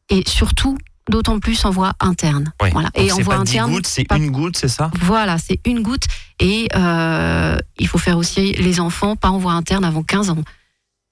et 0.08 0.24
surtout 0.28 0.76
d'autant 1.08 1.38
plus 1.40 1.64
en 1.64 1.70
voie 1.70 1.92
interne. 2.00 2.52
Oui. 2.62 2.70
Voilà. 2.72 2.90
Donc, 2.94 3.04
Et 3.04 3.10
en 3.12 3.16
c'est 3.16 3.22
voie 3.22 3.36
pas 3.38 3.44
10 3.44 3.58
interne, 3.58 3.80
c'est 3.84 4.04
pas- 4.04 4.16
une 4.16 4.30
goutte, 4.30 4.56
c'est 4.56 4.68
ça? 4.68 4.90
Voilà, 5.00 5.38
c'est 5.38 5.60
une 5.64 5.82
goutte. 5.82 6.04
Et 6.40 6.68
euh, 6.76 7.56
il 7.78 7.86
faut 7.88 7.98
faire 7.98 8.18
aussi 8.18 8.52
les 8.54 8.80
enfants, 8.80 9.14
pas 9.16 9.30
en 9.30 9.38
voie 9.38 9.52
interne 9.52 9.84
avant 9.84 10.02
15 10.02 10.30
ans. 10.30 10.38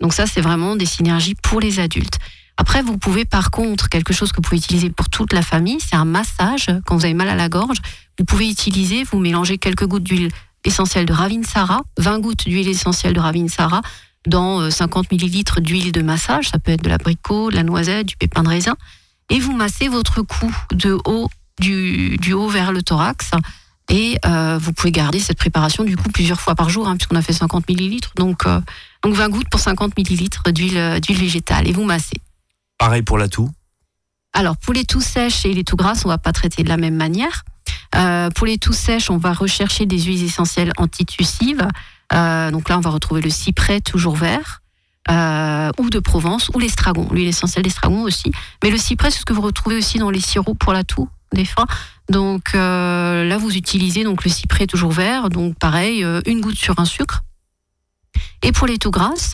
Donc 0.01 0.13
ça, 0.13 0.27
c'est 0.27 0.41
vraiment 0.41 0.77
des 0.77 0.87
synergies 0.87 1.35
pour 1.35 1.61
les 1.61 1.81
adultes. 1.81 2.19
Après, 2.57 2.83
vous 2.83 2.99
pouvez 2.99 3.25
par 3.25 3.51
contre, 3.51 3.89
quelque 3.89 4.13
chose 4.13 4.33
que 4.33 4.37
vous 4.37 4.43
pouvez 4.43 4.57
utiliser 4.57 4.91
pour 4.91 5.09
toute 5.09 5.33
la 5.33 5.43
famille, 5.43 5.79
c'est 5.81 5.97
un 5.97 6.05
massage. 6.05 6.67
Quand 6.87 6.97
vous 6.97 7.05
avez 7.05 7.15
mal 7.15 7.29
à 7.29 7.37
la 7.37 7.49
gorge, 7.49 7.79
vous 8.19 8.25
pouvez 8.25 8.49
utiliser, 8.51 9.05
vous 9.05 9.19
mélangez 9.19 9.59
quelques 9.59 9.87
gouttes 9.87 10.03
d'huile 10.03 10.31
essentielle 10.65 11.07
de 11.07 11.13
Ravinsara, 11.13 11.83
20 11.99 12.19
gouttes 12.19 12.49
d'huile 12.49 12.69
essentielle 12.69 13.13
de 13.13 13.21
Ravinsara 13.21 13.81
dans 14.27 14.61
euh, 14.61 14.71
50 14.71 15.13
millilitres 15.13 15.61
d'huile 15.61 15.93
de 15.93 16.03
massage. 16.03 16.49
Ça 16.49 16.59
peut 16.59 16.73
être 16.73 16.83
de 16.83 16.89
l'abricot, 16.89 17.51
de 17.51 17.57
la 17.57 17.63
noisette, 17.63 18.07
du 18.07 18.17
pépin 18.17 18.43
de 18.43 18.49
raisin. 18.49 18.77
Et 19.31 19.39
vous 19.39 19.53
massez 19.53 19.89
votre 19.89 20.23
cou 20.23 20.53
de 20.73 20.99
haut, 21.05 21.31
du, 21.61 22.17
du 22.19 22.33
haut 22.33 22.49
vers 22.49 22.73
le 22.73 22.83
thorax. 22.83 23.31
Et 23.89 24.19
euh, 24.27 24.59
vous 24.61 24.73
pouvez 24.73 24.93
garder 24.93 25.21
cette 25.21 25.39
préparation 25.39 25.85
du 25.85 25.97
coup 25.97 26.11
plusieurs 26.11 26.41
fois 26.41 26.55
par 26.55 26.69
jour, 26.69 26.89
hein, 26.89 26.97
puisqu'on 26.97 27.17
a 27.17 27.23
fait 27.23 27.33
50 27.33 27.69
millilitres. 27.69 28.13
Donc, 28.17 28.47
euh, 28.47 28.61
donc 29.03 29.15
20 29.15 29.29
gouttes 29.29 29.49
pour 29.51 29.61
50 29.61 29.97
millilitres 29.97 30.51
d'huile 30.53 30.79
euh, 30.79 31.01
d'huile 31.01 31.19
végétale. 31.19 31.69
Et 31.69 31.73
vous 31.73 31.85
massez. 31.85 32.21
Pareil 32.79 33.03
pour 33.03 33.19
la 33.19 33.29
toux? 33.29 33.51
Alors, 34.33 34.57
pour 34.57 34.75
les 34.75 34.85
toux 34.85 35.01
sèches 35.01 35.45
et 35.45 35.55
les 35.55 35.65
toux 35.65 35.77
grasses, 35.77 36.05
on 36.05 36.09
va 36.09 36.19
pas 36.19 36.33
traiter 36.33 36.63
de 36.63 36.69
la 36.69 36.77
même 36.77 36.95
manière. 36.95 37.45
Euh, 37.95 38.31
pour 38.31 38.47
les 38.47 38.59
toux 38.59 38.73
sèches, 38.73 39.11
on 39.11 39.17
va 39.17 39.33
rechercher 39.33 39.87
des 39.87 40.01
huiles 40.01 40.25
essentielles 40.25 40.73
antitussives. 40.77 41.67
Euh, 42.13 42.51
donc 42.51 42.69
là, 42.69 42.79
on 42.79 42.81
va 42.81 42.91
retrouver 42.91 43.21
le 43.21 43.31
cyprès 43.31 43.81
toujours 43.81 44.17
vert, 44.17 44.63
euh, 45.11 45.71
ou 45.79 45.91
de 45.91 45.99
Provence, 45.99 46.51
ou 46.55 46.59
l'estragon, 46.59 47.09
l'huile 47.11 47.29
essentielle 47.29 47.65
d'estragon 47.65 48.03
aussi. 48.03 48.31
Mais 48.63 48.71
le 48.71 48.79
cyprès, 48.79 49.11
c'est 49.11 49.21
ce 49.21 49.25
que 49.25 49.33
vous 49.33 49.43
retrouvez 49.43 49.77
aussi 49.77 49.99
dans 49.99 50.11
les 50.11 50.21
sirops 50.21 50.57
pour 50.59 50.73
la 50.73 50.85
toux, 50.85 51.09
des 51.33 51.45
fois. 51.45 51.67
Donc 52.11 52.55
euh, 52.55 53.25
là, 53.25 53.39
vous 53.39 53.57
utilisez 53.57 54.05
donc 54.05 54.25
le 54.25 54.31
cyprès 54.31 54.67
toujours 54.67 54.93
vert, 54.93 55.29
donc 55.31 55.59
pareil, 55.59 56.05
euh, 56.05 56.21
une 56.27 56.41
goutte 56.41 56.57
sur 56.57 56.79
un 56.79 56.85
sucre. 56.85 57.23
Et 58.43 58.53
pour 58.53 58.67
les 58.67 58.79
toux 58.79 58.91
grasses, 58.91 59.33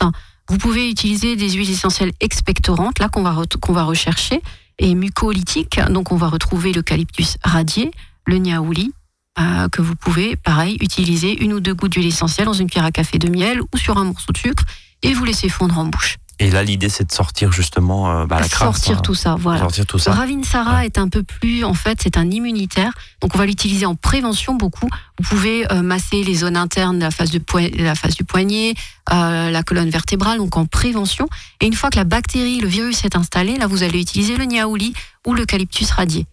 vous 0.49 0.57
pouvez 0.57 0.89
utiliser 0.89 1.35
des 1.35 1.51
huiles 1.51 1.71
essentielles 1.71 2.11
expectorantes, 2.19 2.99
là 2.99 3.09
qu'on 3.09 3.23
va, 3.23 3.35
va 3.69 3.83
rechercher, 3.83 4.41
et 4.77 4.93
mucolytiques. 4.95 5.79
Donc 5.89 6.11
on 6.11 6.17
va 6.17 6.27
retrouver 6.27 6.73
l'eucalyptus 6.73 7.37
radié, 7.43 7.91
le 8.25 8.37
niaouli, 8.37 8.91
euh, 9.39 9.67
que 9.69 9.81
vous 9.81 9.95
pouvez, 9.95 10.35
pareil, 10.35 10.77
utiliser 10.81 11.43
une 11.43 11.53
ou 11.53 11.59
deux 11.59 11.73
gouttes 11.73 11.91
d'huile 11.91 12.07
essentielle 12.07 12.45
dans 12.45 12.53
une 12.53 12.69
cuillère 12.69 12.85
à 12.85 12.91
café 12.91 13.17
de 13.19 13.29
miel 13.29 13.61
ou 13.61 13.77
sur 13.77 13.97
un 13.97 14.05
morceau 14.05 14.31
de 14.31 14.37
sucre, 14.37 14.63
et 15.01 15.13
vous 15.13 15.25
laissez 15.25 15.49
fondre 15.49 15.77
en 15.77 15.85
bouche. 15.85 16.17
Et 16.39 16.51
là, 16.51 16.63
l'idée, 16.63 16.89
c'est 16.89 17.05
de 17.05 17.11
sortir 17.13 17.51
justement 17.51 18.11
euh, 18.11 18.25
bah, 18.25 18.39
la 18.41 18.49
crasse. 18.49 18.75
Sortir 18.75 18.97
hein. 18.97 19.01
tout 19.01 19.15
ça, 19.15 19.35
voilà. 19.39 19.61
Sortir 19.61 19.85
tout 19.85 19.97
Le 19.97 20.01
ça. 20.01 20.11
Ravinsara 20.11 20.85
est 20.85 20.97
un 20.97 21.07
peu 21.07 21.23
plus, 21.23 21.63
en 21.63 21.73
fait, 21.73 21.99
c'est 22.01 22.17
un 22.17 22.29
immunitaire. 22.29 22.91
Donc, 23.21 23.35
on 23.35 23.37
va 23.37 23.45
l'utiliser 23.45 23.85
en 23.85 23.95
prévention 23.95 24.55
beaucoup. 24.55 24.89
Vous 25.17 25.23
pouvez 25.29 25.71
euh, 25.71 25.81
masser 25.81 26.23
les 26.23 26.35
zones 26.35 26.57
internes 26.57 26.97
de 26.97 27.03
la 27.03 27.11
face, 27.11 27.29
la 27.77 27.95
face 27.95 28.15
du 28.15 28.25
poignet, 28.25 28.73
euh, 29.13 29.49
la 29.49 29.63
colonne 29.63 29.89
vertébrale, 29.89 30.39
donc 30.39 30.57
en 30.57 30.65
prévention. 30.65 31.29
Et 31.61 31.67
une 31.67 31.73
fois 31.73 31.89
que 31.89 31.97
la 31.97 32.03
bactérie, 32.03 32.59
le 32.59 32.67
virus 32.67 33.05
est 33.05 33.15
installé, 33.15 33.57
là, 33.57 33.67
vous 33.67 33.83
allez 33.83 34.01
utiliser 34.01 34.35
le 34.35 34.43
niaouli 34.43 34.93
ou 35.25 35.33
l'eucalyptus 35.33 35.89
radié, 35.91 36.25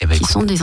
Eh 0.00 0.06
ben, 0.06 0.12
qui 0.12 0.18
écoute, 0.18 0.30
sont 0.30 0.42
des 0.44 0.62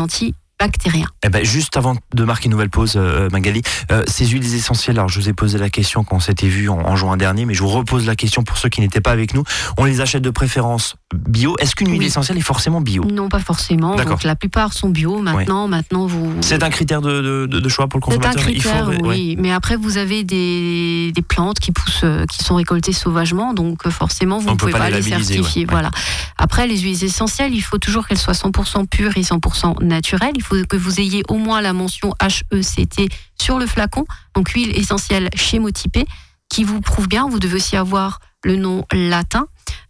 antibactériens. 0.62 1.08
eh 1.26 1.30
ben, 1.30 1.44
juste 1.44 1.78
avant 1.78 1.96
de 2.14 2.24
marquer 2.24 2.46
une 2.46 2.52
nouvelle 2.52 2.70
pause, 2.70 2.94
euh, 2.96 3.30
Magali, 3.32 3.62
euh, 3.92 4.04
ces 4.08 4.26
huiles 4.28 4.54
essentielles, 4.56 4.98
alors 4.98 5.10
je 5.10 5.20
vous 5.20 5.30
ai 5.30 5.34
posé 5.34 5.58
la 5.58 5.70
question 5.70 6.04
quand 6.04 6.18
on 6.18 6.20
s'était 6.20 6.48
vu 6.48 6.70
en, 6.70 6.80
en 6.80 6.96
juin 6.96 7.18
dernier, 7.18 7.46
mais 7.46 7.54
je 7.54 7.62
vous 7.62 7.70
repose 7.70 8.06
la 8.06 8.16
question 8.16 8.44
pour 8.44 8.58
ceux 8.58 8.70
qui 8.70 8.82
n'étaient 8.82 9.02
pas 9.02 9.12
avec 9.12 9.34
nous. 9.34 9.44
On 9.78 9.86
les 9.86 10.02
achète 10.02 10.22
de 10.22 10.30
préférence 10.30 10.96
bio. 11.14 11.56
Est-ce 11.60 11.76
qu'une 11.76 11.90
huile 11.92 12.04
essentielle 12.04 12.38
est 12.38 12.42
forcément 12.42 12.82
bio? 12.82 13.04
Non, 13.06 13.30
pas 13.30 13.40
forcément. 13.40 13.96
Donc, 13.96 14.24
la 14.24 14.36
plupart 14.36 14.74
sont 14.74 14.90
bio. 14.90 15.20
Maintenant, 15.22 15.68
maintenant, 15.68 16.06
vous. 16.08 16.32
C'est 16.42 16.64
un 16.64 16.70
critère 16.70 17.02
de, 17.02 17.22
de- 17.22 17.46
de- 17.48 17.60
de 17.60 17.70
choix 17.70 17.88
pour 17.88 18.00
le 18.00 18.06
C'est 18.08 18.14
un 18.26 18.32
consommateur 18.32 18.44
critère, 18.44 18.88
ouais. 18.90 18.98
oui. 19.04 19.36
Mais 19.40 19.52
après, 19.52 19.76
vous 19.76 19.98
avez 19.98 20.24
des, 20.24 21.12
des 21.14 21.22
plantes 21.22 21.60
qui 21.60 21.72
poussent, 21.72 22.02
euh, 22.04 22.26
qui 22.26 22.44
sont 22.44 22.56
récoltées 22.56 22.94
sauvagement, 22.94 23.54
donc 23.54 23.86
euh, 23.86 23.90
forcément, 23.92 24.40
vous 24.40 24.50
On 24.50 24.54
ne 24.54 24.58
pouvez 24.58 24.72
pas 24.72 24.80
pas, 24.80 24.90
les 24.90 25.02
certifier. 25.02 25.62
ouais. 25.62 25.68
Voilà. 25.70 25.92
Après, 26.38 26.68
les 26.68 26.78
huiles 26.80 27.04
essentielles, 27.04 27.54
il 27.54 27.62
faut 27.62 27.78
toujours 27.78 28.08
qu'elles 28.08 28.18
soient 28.18 28.34
100% 28.34 28.88
pures 28.88 29.16
et 29.18 29.22
100% 29.22 29.84
naturelles. 29.84 30.34
Il 30.36 30.44
faut 30.44 30.51
que 30.68 30.78
vous 30.78 31.00
ayez 31.00 31.24
au 31.30 31.36
moins 31.36 31.62
la 31.62 31.74
mention 31.74 32.14
HECT 32.22 33.12
sur 33.40 33.60
le 33.60 33.66
flacon, 33.66 34.06
donc 34.36 34.50
huile 34.50 34.78
essentielle 34.78 35.30
chémotypée, 35.36 36.06
qui 36.50 36.64
vous 36.64 36.82
prouve 36.82 37.08
bien. 37.08 37.28
Vous 37.28 37.40
devez 37.40 37.56
aussi 37.56 37.78
avoir 37.78 38.20
le 38.44 38.56
nom 38.56 38.86
latin, 38.92 39.48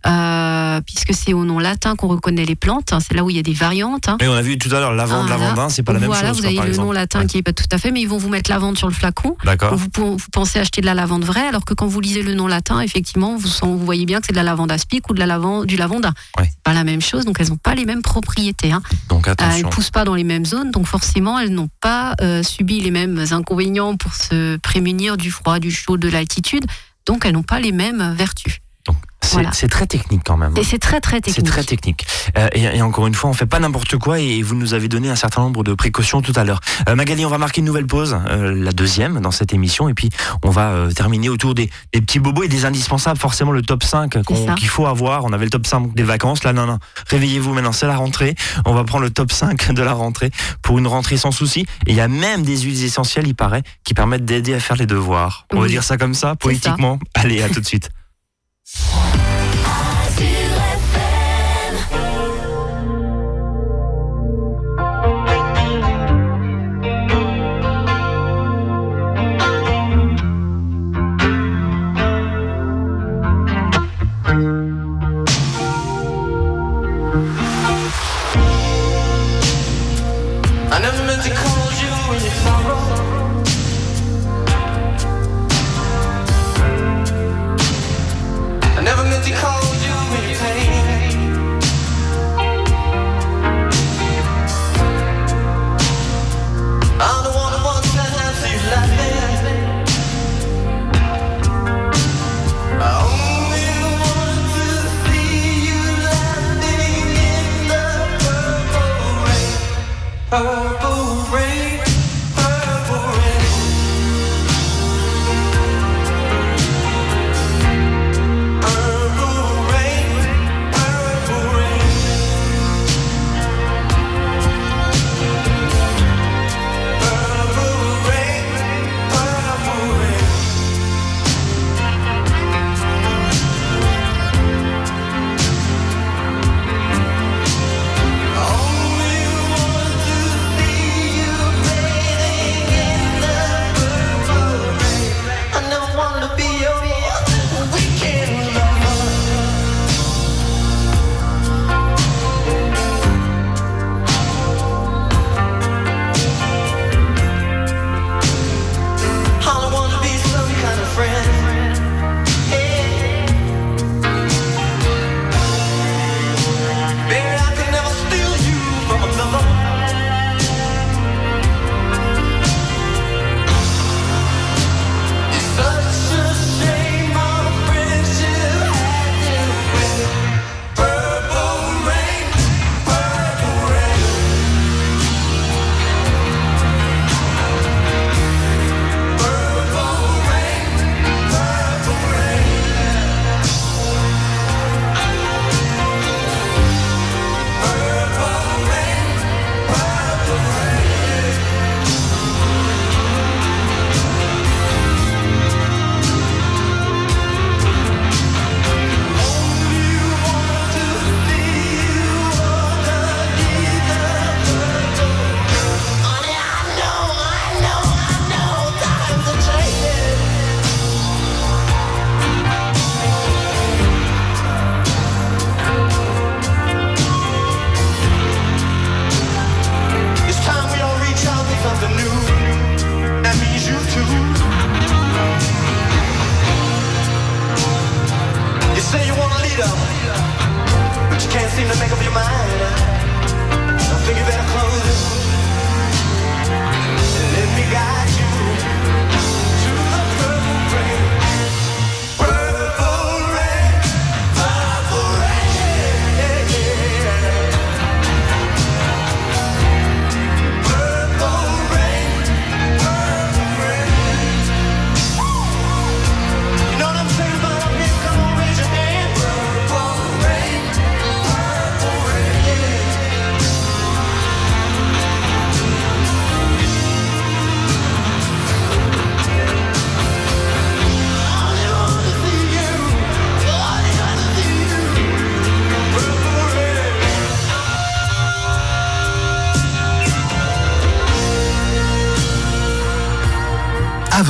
euh, 0.07 0.81
puisque 0.85 1.13
c'est 1.13 1.33
au 1.33 1.45
nom 1.45 1.59
latin 1.59 1.95
qu'on 1.95 2.07
reconnaît 2.07 2.45
les 2.45 2.55
plantes. 2.55 2.93
C'est 2.99 3.13
là 3.13 3.23
où 3.23 3.29
il 3.29 3.35
y 3.35 3.39
a 3.39 3.43
des 3.43 3.53
variantes. 3.53 4.09
hein. 4.09 4.17
Mais 4.19 4.27
on 4.27 4.33
a 4.33 4.41
vu 4.41 4.57
tout 4.57 4.69
à 4.75 4.79
l'heure 4.79 4.93
lavande, 4.93 5.27
Voilà. 5.27 5.37
lavandin, 5.43 5.69
c'est 5.69 5.83
pas 5.83 5.93
la 5.93 5.99
même 5.99 6.07
voilà, 6.09 6.29
chose. 6.29 6.37
vous 6.37 6.41
quoi, 6.43 6.49
avez 6.49 6.57
par 6.57 6.65
le 6.67 6.75
nom 6.75 6.91
latin 6.91 7.19
Ouais. 7.21 7.25
qui 7.27 7.37
est 7.37 7.43
pas 7.43 7.53
tout 7.53 7.65
à 7.71 7.77
fait, 7.77 7.91
mais 7.91 8.01
ils 8.01 8.07
vont 8.07 8.17
vous 8.17 8.29
mettre 8.29 8.49
lavande 8.49 8.77
sur 8.77 8.87
le 8.87 8.93
flacon. 8.93 9.37
D'accord. 9.45 9.75
Vous, 9.75 9.87
vous 9.95 10.17
pensez 10.31 10.59
acheter 10.59 10.81
de 10.81 10.85
la 10.87 10.93
lavande 10.95 11.23
vraie, 11.23 11.47
alors 11.47 11.63
que 11.65 11.73
quand 11.73 11.87
vous 11.87 12.01
lisez 12.01 12.23
le 12.23 12.33
nom 12.33 12.47
latin, 12.47 12.81
effectivement, 12.81 13.35
vous, 13.37 13.47
vous 13.61 13.85
voyez 13.85 14.05
bien 14.05 14.19
que 14.19 14.25
c'est 14.27 14.33
de 14.33 14.37
la 14.37 14.43
lavande 14.43 14.71
aspic 14.71 15.09
ou 15.09 15.13
de 15.13 15.19
la 15.19 15.27
lavande, 15.27 15.65
du. 15.67 15.75
Ouais. 15.77 16.49
C'est 16.49 16.63
pas 16.63 16.73
la 16.73 16.83
même 16.83 17.01
chose, 17.01 17.25
donc 17.25 17.37
elles 17.39 17.49
n'ont 17.49 17.57
pas 17.57 17.75
les 17.75 17.85
mêmes 17.85 18.01
propriétés. 18.01 18.71
Hein. 18.71 18.81
Donc 19.09 19.27
Euh, 19.27 19.31
attention. 19.31 19.57
elles 19.67 19.69
poussent 19.73 19.91
pas 19.91 20.03
dans 20.03 20.15
les 20.15 20.23
mêmes 20.23 20.45
zones, 20.45 20.71
donc 20.71 20.87
forcément, 20.87 21.39
elles 21.39 21.53
n'ont 21.53 21.69
pas 21.79 22.15
euh, 22.21 22.43
subi 22.43 22.81
les 22.81 22.91
mêmes 22.91 23.23
inconvénients 23.31 23.95
pour 23.97 24.13
se 24.15 24.57
prémunir 24.57 25.15
du 25.17 25.31
froid, 25.31 25.59
du 25.59 25.71
chaud, 25.71 25.97
de 25.97 26.09
l'altitude. 26.09 26.65
Donc 27.05 27.25
elles 27.25 27.33
n'ont 27.33 27.43
pas 27.43 27.59
les 27.59 27.71
mêmes 27.71 28.13
vertus. 28.17 28.59
C'est 29.23 29.33
voilà. 29.33 29.51
c'est 29.53 29.67
très 29.67 29.85
technique 29.85 30.23
quand 30.25 30.35
même. 30.35 30.57
Et 30.57 30.63
c'est 30.63 30.79
très 30.79 30.99
très 30.99 31.17
C'est 31.17 31.21
technique. 31.31 31.45
très 31.45 31.63
technique. 31.63 32.05
Euh, 32.39 32.47
et, 32.53 32.63
et 32.63 32.81
encore 32.81 33.05
une 33.05 33.13
fois, 33.13 33.29
on 33.29 33.33
fait 33.33 33.45
pas 33.45 33.59
n'importe 33.59 33.95
quoi 33.97 34.19
et 34.19 34.41
vous 34.41 34.55
nous 34.55 34.73
avez 34.73 34.87
donné 34.87 35.09
un 35.11 35.15
certain 35.15 35.43
nombre 35.43 35.63
de 35.63 35.75
précautions 35.75 36.23
tout 36.23 36.33
à 36.35 36.43
l'heure. 36.43 36.59
Euh, 36.89 36.95
Magali, 36.95 37.23
on 37.23 37.29
va 37.29 37.37
marquer 37.37 37.59
une 37.61 37.67
nouvelle 37.67 37.85
pause, 37.85 38.17
euh, 38.27 38.51
la 38.51 38.71
deuxième 38.71 39.21
dans 39.21 39.29
cette 39.29 39.53
émission, 39.53 39.87
et 39.89 39.93
puis 39.93 40.09
on 40.43 40.49
va 40.49 40.69
euh, 40.71 40.91
terminer 40.91 41.29
autour 41.29 41.53
des, 41.53 41.69
des 41.93 42.01
petits 42.01 42.17
bobos 42.19 42.43
et 42.43 42.47
des 42.47 42.65
indispensables, 42.65 43.19
forcément 43.19 43.51
le 43.51 43.61
top 43.61 43.83
5 43.83 44.23
qu'on- 44.23 44.47
ça. 44.47 44.55
qu'il 44.55 44.67
faut 44.67 44.87
avoir. 44.87 45.23
On 45.23 45.31
avait 45.33 45.45
le 45.45 45.51
top 45.51 45.67
5 45.67 45.93
des 45.93 46.03
vacances, 46.03 46.43
là 46.43 46.51
non, 46.51 46.65
non, 46.65 46.79
réveillez-vous 47.07 47.53
maintenant, 47.53 47.71
c'est 47.73 47.87
la 47.87 47.97
rentrée. 47.97 48.33
On 48.65 48.73
va 48.73 48.83
prendre 48.83 49.03
le 49.03 49.11
top 49.11 49.31
5 49.31 49.71
de 49.71 49.83
la 49.83 49.93
rentrée 49.93 50.31
pour 50.63 50.79
une 50.79 50.87
rentrée 50.87 51.17
sans 51.17 51.31
souci. 51.31 51.61
Et 51.85 51.91
il 51.91 51.95
y 51.95 52.01
a 52.01 52.07
même 52.07 52.41
des 52.41 52.57
huiles 52.61 52.83
essentielles, 52.83 53.27
il 53.27 53.35
paraît, 53.35 53.61
qui 53.83 53.93
permettent 53.93 54.25
d'aider 54.25 54.55
à 54.55 54.59
faire 54.59 54.77
les 54.77 54.87
devoirs. 54.87 55.45
On 55.53 55.61
va 55.61 55.67
dire 55.67 55.83
ça 55.83 55.97
comme 55.97 56.15
ça, 56.15 56.35
politiquement. 56.35 56.97
Allez, 57.13 57.43
à 57.43 57.49
tout 57.49 57.61
de 57.61 57.65
suite. 57.67 57.91
Yeah. 58.73 59.30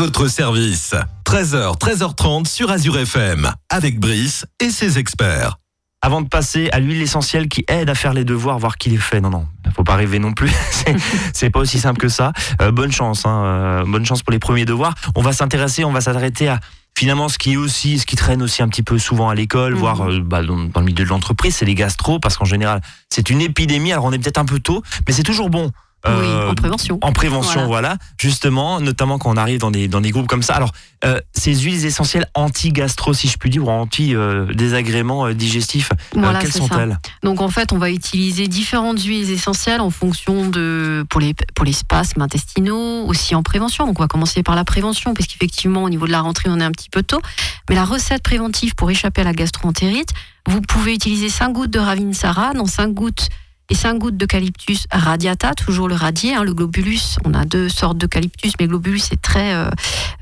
Votre 0.02 0.28
service. 0.28 0.96
13h, 1.26 1.78
13h30 1.78 2.48
sur 2.48 2.72
Azure 2.72 2.98
FM. 2.98 3.52
Avec 3.70 4.00
Brice 4.00 4.48
et 4.60 4.72
ses 4.72 4.98
experts. 4.98 5.58
Avant 6.02 6.22
de 6.24 6.28
passer 6.28 6.70
à 6.72 6.80
l'huile 6.80 7.04
essentielle 7.04 7.48
qui 7.48 7.64
aide 7.68 7.88
à 7.88 7.94
faire 7.94 8.16
les 8.16 8.24
devoirs, 8.26 8.58
voir 8.58 8.78
qu'il 8.80 8.96
est 8.96 8.98
fait. 8.98 9.22
Non, 9.22 9.30
non, 9.30 9.46
faut 9.76 9.84
pas 9.84 9.96
rêver 9.96 10.18
non 10.18 10.34
plus. 10.34 10.50
C'est- 11.36 11.52
pas 11.52 11.60
aussi 11.60 11.78
simple 11.80 12.02
que 12.02 12.08
ça. 12.08 12.34
Euh, 12.64 12.72
bonne 12.72 12.92
chance, 12.92 13.28
hein, 13.28 13.44
euh, 13.46 13.84
bonne 13.86 14.04
chance 14.04 14.24
pour 14.24 14.32
les 14.32 14.40
premiers 14.40 14.66
devoirs. 14.66 14.96
On 15.16 15.22
va 15.22 15.34
s'intéresser, 15.34 15.86
on 15.86 15.92
va 15.92 16.02
s'arrêter 16.02 16.48
à 16.48 16.60
finalement 16.98 17.30
ce 17.30 17.38
qui 17.38 17.54
est 17.54 17.58
aussi, 17.58 18.00
ce 18.00 18.08
qui 18.08 18.16
traîne 18.16 18.42
aussi 18.42 18.64
un 18.64 18.70
petit 18.70 18.82
peu 18.84 18.98
souvent 18.98 19.30
à 19.30 19.36
l'école, 19.36 19.74
Mhm. 19.74 19.80
voire 19.80 20.02
euh, 20.10 20.20
bah, 20.20 20.42
dans, 20.42 20.58
dans 20.64 20.80
le 20.80 20.88
milieu 20.88 21.04
de 21.06 21.10
l'entreprise, 21.10 21.58
c'est 21.58 21.66
les 21.66 21.76
gastro, 21.76 22.18
parce 22.20 22.38
qu'en 22.38 22.46
général, 22.46 22.82
c'est 23.10 23.30
une 23.30 23.40
épidémie. 23.42 23.92
Alors 23.92 24.06
on 24.06 24.12
est 24.12 24.18
peut-être 24.20 24.40
un 24.40 24.46
peu 24.46 24.58
tôt, 24.60 24.82
mais 25.08 25.14
c'est 25.14 25.22
toujours 25.22 25.52
bon. 25.52 25.72
Oui, 26.06 26.12
Euh, 26.14 26.50
en 26.50 26.56
prévention. 26.56 26.98
en 27.02 27.12
prévention, 27.12 27.68
voilà. 27.68 27.98
justement, 28.18 28.80
notamment 28.80 29.20
quand 29.20 29.32
on 29.32 29.38
arrive 29.38 29.60
dans 29.60 29.70
des, 29.72 29.88
dans 29.88 30.02
des 30.02 30.10
groupes 30.12 30.28
comme 30.28 30.42
ça. 30.42 30.56
Alors, 30.56 30.72
euh, 31.06 31.20
ces 31.34 31.56
huiles 31.56 31.86
essentielles 31.86 32.26
anti-gastro, 32.34 33.14
si 33.14 33.28
je 33.28 33.38
puis 33.38 33.50
dire, 33.50 33.66
ou 33.66 33.70
anti-désagréments 33.70 35.28
euh, 35.28 35.34
digestifs, 35.34 35.92
Voilà, 36.14 36.40
quelles 36.40 36.52
sont-elles 36.54 36.98
Donc 37.24 37.42
en 37.42 37.50
fait, 37.50 37.72
on 37.72 37.78
va 37.78 37.90
utiliser 37.92 38.48
différentes 38.48 39.02
huiles 39.02 39.30
essentielles 39.30 39.82
en 39.82 39.90
fonction 39.90 40.50
de 40.50 41.06
pour 41.10 41.20
les 41.22 41.34
pour 41.56 41.66
les 41.66 41.74
spasmes 41.74 42.22
intestinaux, 42.22 43.06
aussi 43.08 43.36
en 43.36 43.44
prévention. 43.44 43.86
Donc 43.86 44.00
on 44.00 44.04
va 44.04 44.08
commencer 44.08 44.44
par 44.44 44.56
la 44.56 44.64
prévention, 44.64 45.14
parce 45.14 45.28
qu'effectivement 45.28 45.84
au 45.84 45.90
niveau 45.90 46.08
de 46.08 46.12
la 46.12 46.22
rentrée, 46.22 46.50
on 46.50 46.60
est 46.60 46.64
un 46.64 46.72
petit 46.72 46.90
peu 46.90 47.04
tôt. 47.04 47.22
Mais 47.70 47.76
la 47.76 47.86
recette 47.86 48.24
préventive 48.24 48.76
pour 48.76 48.90
échapper 48.92 49.22
à 49.22 49.26
la 49.26 49.34
gastroentérite, 49.34 50.10
vous 50.48 50.62
pouvez 50.62 50.94
utiliser 50.96 51.30
5 51.30 51.54
gouttes 51.54 51.70
de 51.72 51.80
Ravinsara 51.80 52.54
dans 52.54 52.66
5 52.66 52.94
gouttes 52.94 53.28
et 53.72 53.76
5 53.76 53.98
gouttes 53.98 54.18
d'eucalyptus 54.18 54.86
radiata, 54.92 55.54
toujours 55.54 55.88
le 55.88 55.96
radier, 55.96 56.36
hein, 56.36 56.44
le 56.44 56.54
globulus. 56.54 57.18
On 57.24 57.34
a 57.34 57.46
deux 57.46 57.70
sortes 57.70 57.98
d'eucalyptus, 57.98 58.52
mais 58.60 58.66
le 58.66 58.72
globulus 58.72 59.14
est 59.14 59.22
très, 59.22 59.54
euh, 59.54 59.70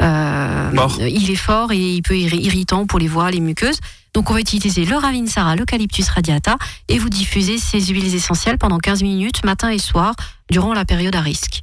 euh, 0.04 0.72
Fort. 0.76 1.00
il 1.02 1.32
est 1.32 1.36
fort 1.36 1.72
et 1.72 1.96
il 1.96 2.02
peut 2.04 2.16
être 2.16 2.36
irritant 2.36 2.86
pour 2.86 3.00
les 3.00 3.08
voies, 3.08 3.32
les 3.32 3.40
muqueuses. 3.40 3.80
Donc 4.14 4.30
on 4.30 4.34
va 4.34 4.40
utiliser 4.40 4.86
le 4.86 4.96
Ravinsara, 4.96 5.56
l'eucalyptus 5.56 6.10
radiata, 6.10 6.58
et 6.88 7.00
vous 7.00 7.10
diffusez 7.10 7.58
ces 7.58 7.82
huiles 7.82 8.14
essentielles 8.14 8.60
pendant 8.60 8.78
15 8.78 9.02
minutes, 9.02 9.44
matin 9.44 9.70
et 9.70 9.80
soir, 9.80 10.14
durant 10.52 10.74
la 10.74 10.86
période 10.86 11.16
à 11.16 11.22
risque. 11.22 11.62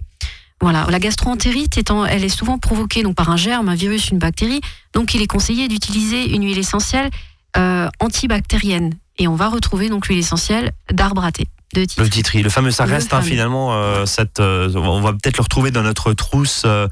Voilà, 0.61 0.87
la 0.91 0.99
gastroentérite 0.99 1.79
étant, 1.79 2.05
elle 2.05 2.25
est 2.25 2.29
souvent 2.29 2.59
provoquée 2.59 3.05
donc 3.05 3.15
par 3.15 3.31
un 3.31 3.37
germe, 3.37 3.69
un 3.69 3.75
virus, 3.77 4.11
une 4.11 4.19
bactérie. 4.19 4.61
Donc 4.93 5.15
il 5.15 5.23
est 5.23 5.27
conseillé 5.29 5.69
d'utiliser 5.69 6.35
une 6.35 6.45
huile 6.45 6.59
essentielle 6.59 7.11
euh, 7.57 7.89
antibactérienne. 8.01 8.95
Et 9.19 9.29
on 9.29 9.37
va 9.37 9.49
retrouver 9.49 9.89
donc 9.89 10.09
l'huile 10.09 10.19
essentielle 10.19 10.73
d'arbre 10.91 11.25
à 11.25 11.31
thé. 11.31 11.47
De 11.75 11.85
titre. 11.85 12.03
Le 12.03 12.09
titri, 12.09 12.43
le 12.43 12.49
fameux, 12.49 12.71
ça 12.71 12.87
Le 12.87 12.93
reste 12.93 13.13
hein, 13.13 13.21
finalement, 13.21 13.75
euh, 13.75 14.07
cette, 14.07 14.39
euh, 14.39 14.71
on 14.77 15.01
va 15.01 15.13
peut-être 15.13 15.37
le 15.37 15.43
retrouver 15.43 15.73
dans 15.73 15.83
notre 15.83 16.13
trousse 16.13 16.63
euh, 16.65 16.87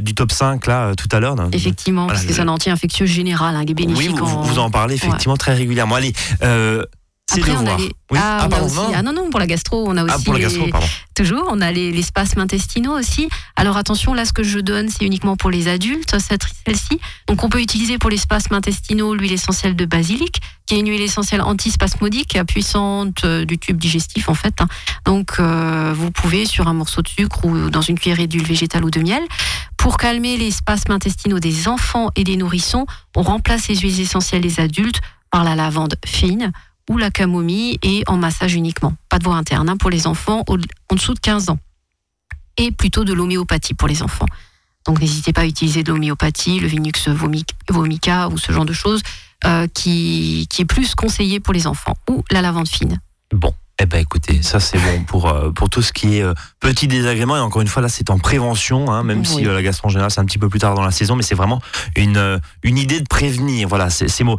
du 0.00 0.14
top 0.14 0.32
5 0.32 0.66
là 0.66 0.94
tout 0.96 1.08
à 1.12 1.20
l'heure. 1.20 1.36
Effectivement, 1.52 2.04
Voilà, 2.04 2.18
parce 2.18 2.26
que 2.26 2.34
c'est 2.34 2.40
un 2.40 2.48
anti-infectieux 2.48 3.06
général, 3.06 3.54
hein, 3.54 3.64
qui 3.64 3.72
est 3.72 3.86
Oui, 3.86 4.08
vous, 4.08 4.18
en... 4.18 4.42
vous 4.42 4.58
en 4.58 4.70
parlez 4.70 4.96
effectivement 4.96 5.36
très 5.36 5.54
régulièrement. 5.54 5.94
Allez, 5.94 6.12
c'est 7.32 7.40
Après, 7.40 7.52
on 7.52 7.58
a 7.58 7.60
devoir. 7.60 7.78
les... 7.78 7.84
Oui. 8.10 8.18
Ah, 8.20 8.38
Ah, 8.42 8.48
pardon, 8.48 8.66
aussi... 8.66 8.74
non. 8.76 8.92
ah 8.94 9.02
non, 9.02 9.12
non, 9.12 9.30
pour 9.30 9.38
la 9.40 9.46
gastro, 9.46 9.84
on 9.88 9.96
a 9.96 10.02
aussi 10.04 10.14
Ah, 10.16 10.20
pour 10.24 10.32
la 10.34 10.38
les- 10.40 10.44
gastro, 10.46 10.66
pardon. 10.68 10.86
Toujours, 11.14 11.44
on 11.50 11.60
a 11.60 11.70
les, 11.70 11.92
les 11.92 12.02
spasmes 12.02 12.40
intestinaux 12.40 12.98
aussi. 12.98 13.28
Alors 13.56 13.76
attention, 13.76 14.14
là, 14.14 14.24
ce 14.24 14.32
que 14.32 14.42
je 14.42 14.58
donne, 14.58 14.88
c'est 14.88 15.04
uniquement 15.04 15.36
pour 15.36 15.50
les 15.50 15.68
adultes, 15.68 16.18
cette- 16.18 16.46
celle-ci. 16.66 16.98
Donc 17.28 17.44
on 17.44 17.48
peut 17.48 17.60
utiliser 17.60 17.98
pour 17.98 18.10
les 18.10 18.16
spasmes 18.16 18.54
intestinaux 18.54 19.14
l'huile 19.14 19.32
essentielle 19.32 19.76
de 19.76 19.84
basilic, 19.84 20.40
qui 20.66 20.74
est 20.74 20.80
une 20.80 20.88
huile 20.88 21.02
essentielle 21.02 21.42
antispasmodique, 21.42 22.38
puissante 22.48 23.24
euh, 23.24 23.44
du 23.44 23.58
tube 23.58 23.76
digestif 23.78 24.28
en 24.28 24.34
fait. 24.34 24.54
hein. 24.60 24.66
Donc 25.04 25.32
euh, 25.38 25.92
vous 25.94 26.10
pouvez 26.10 26.46
sur 26.46 26.68
un 26.68 26.72
morceau 26.74 27.02
de 27.02 27.08
sucre 27.08 27.44
ou 27.44 27.70
dans 27.70 27.82
une 27.82 27.98
cuillerée 27.98 28.26
d'huile 28.26 28.46
végétale 28.46 28.84
ou 28.84 28.90
de 28.90 29.00
miel. 29.00 29.22
Pour 29.76 29.96
calmer 29.98 30.36
les 30.36 30.50
spasmes 30.50 30.92
intestinaux 30.92 31.38
des 31.40 31.68
enfants 31.68 32.10
et 32.16 32.24
des 32.24 32.36
nourrissons, 32.36 32.86
on 33.16 33.22
remplace 33.22 33.68
les 33.68 33.76
huiles 33.76 34.00
essentielles 34.00 34.42
des 34.42 34.58
adultes 34.60 35.00
par 35.30 35.44
la 35.44 35.54
lavande 35.54 35.94
fine 36.04 36.50
ou 36.90 36.98
la 36.98 37.10
camomille 37.10 37.78
et 37.82 38.02
en 38.06 38.16
massage 38.18 38.54
uniquement. 38.54 38.94
Pas 39.08 39.18
de 39.18 39.24
voie 39.24 39.36
interne 39.36 39.68
hein, 39.70 39.76
pour 39.78 39.88
les 39.90 40.06
enfants 40.06 40.42
au- 40.48 40.58
en 40.90 40.94
dessous 40.94 41.14
de 41.14 41.20
15 41.20 41.48
ans. 41.48 41.58
Et 42.58 42.72
plutôt 42.72 43.04
de 43.04 43.12
l'homéopathie 43.14 43.74
pour 43.74 43.88
les 43.88 44.02
enfants. 44.02 44.26
Donc 44.86 45.00
n'hésitez 45.00 45.32
pas 45.32 45.42
à 45.42 45.46
utiliser 45.46 45.82
de 45.82 45.92
l'homéopathie, 45.92 46.58
le 46.60 46.66
Vinux 46.66 47.08
vomic- 47.08 47.54
vomica 47.70 48.28
ou 48.28 48.36
ce 48.38 48.50
genre 48.52 48.64
de 48.66 48.72
choses 48.72 49.02
euh, 49.46 49.66
qui, 49.72 50.46
qui 50.50 50.62
est 50.62 50.66
plus 50.66 50.94
conseillé 50.94 51.38
pour 51.40 51.54
les 51.54 51.66
enfants. 51.66 51.96
Ou 52.10 52.24
la 52.30 52.42
lavande 52.42 52.68
fine. 52.68 53.00
Bon, 53.32 53.54
eh 53.78 53.86
ben 53.86 53.98
écoutez, 54.00 54.42
ça 54.42 54.58
c'est 54.58 54.78
bon 54.78 55.04
pour 55.04 55.28
euh, 55.28 55.50
pour 55.52 55.70
tout 55.70 55.82
ce 55.82 55.92
qui 55.92 56.16
est 56.16 56.22
euh, 56.22 56.34
petit 56.58 56.88
désagrément 56.88 57.36
et 57.36 57.40
encore 57.40 57.62
une 57.62 57.68
fois 57.68 57.80
là 57.82 57.88
c'est 57.88 58.10
en 58.10 58.18
prévention, 58.18 58.90
hein, 58.90 59.04
même 59.04 59.24
si 59.24 59.46
euh, 59.46 59.54
la 59.54 59.62
gastro 59.62 59.86
en 59.86 59.90
général 59.90 60.10
c'est 60.10 60.20
un 60.20 60.24
petit 60.26 60.38
peu 60.38 60.48
plus 60.48 60.58
tard 60.58 60.74
dans 60.74 60.82
la 60.84 60.90
saison, 60.90 61.14
mais 61.14 61.22
c'est 61.22 61.36
vraiment 61.36 61.62
une 61.96 62.40
une 62.64 62.76
idée 62.78 63.00
de 63.00 63.06
prévenir. 63.06 63.68
Voilà, 63.68 63.88
ces 63.90 64.24
mots. 64.24 64.36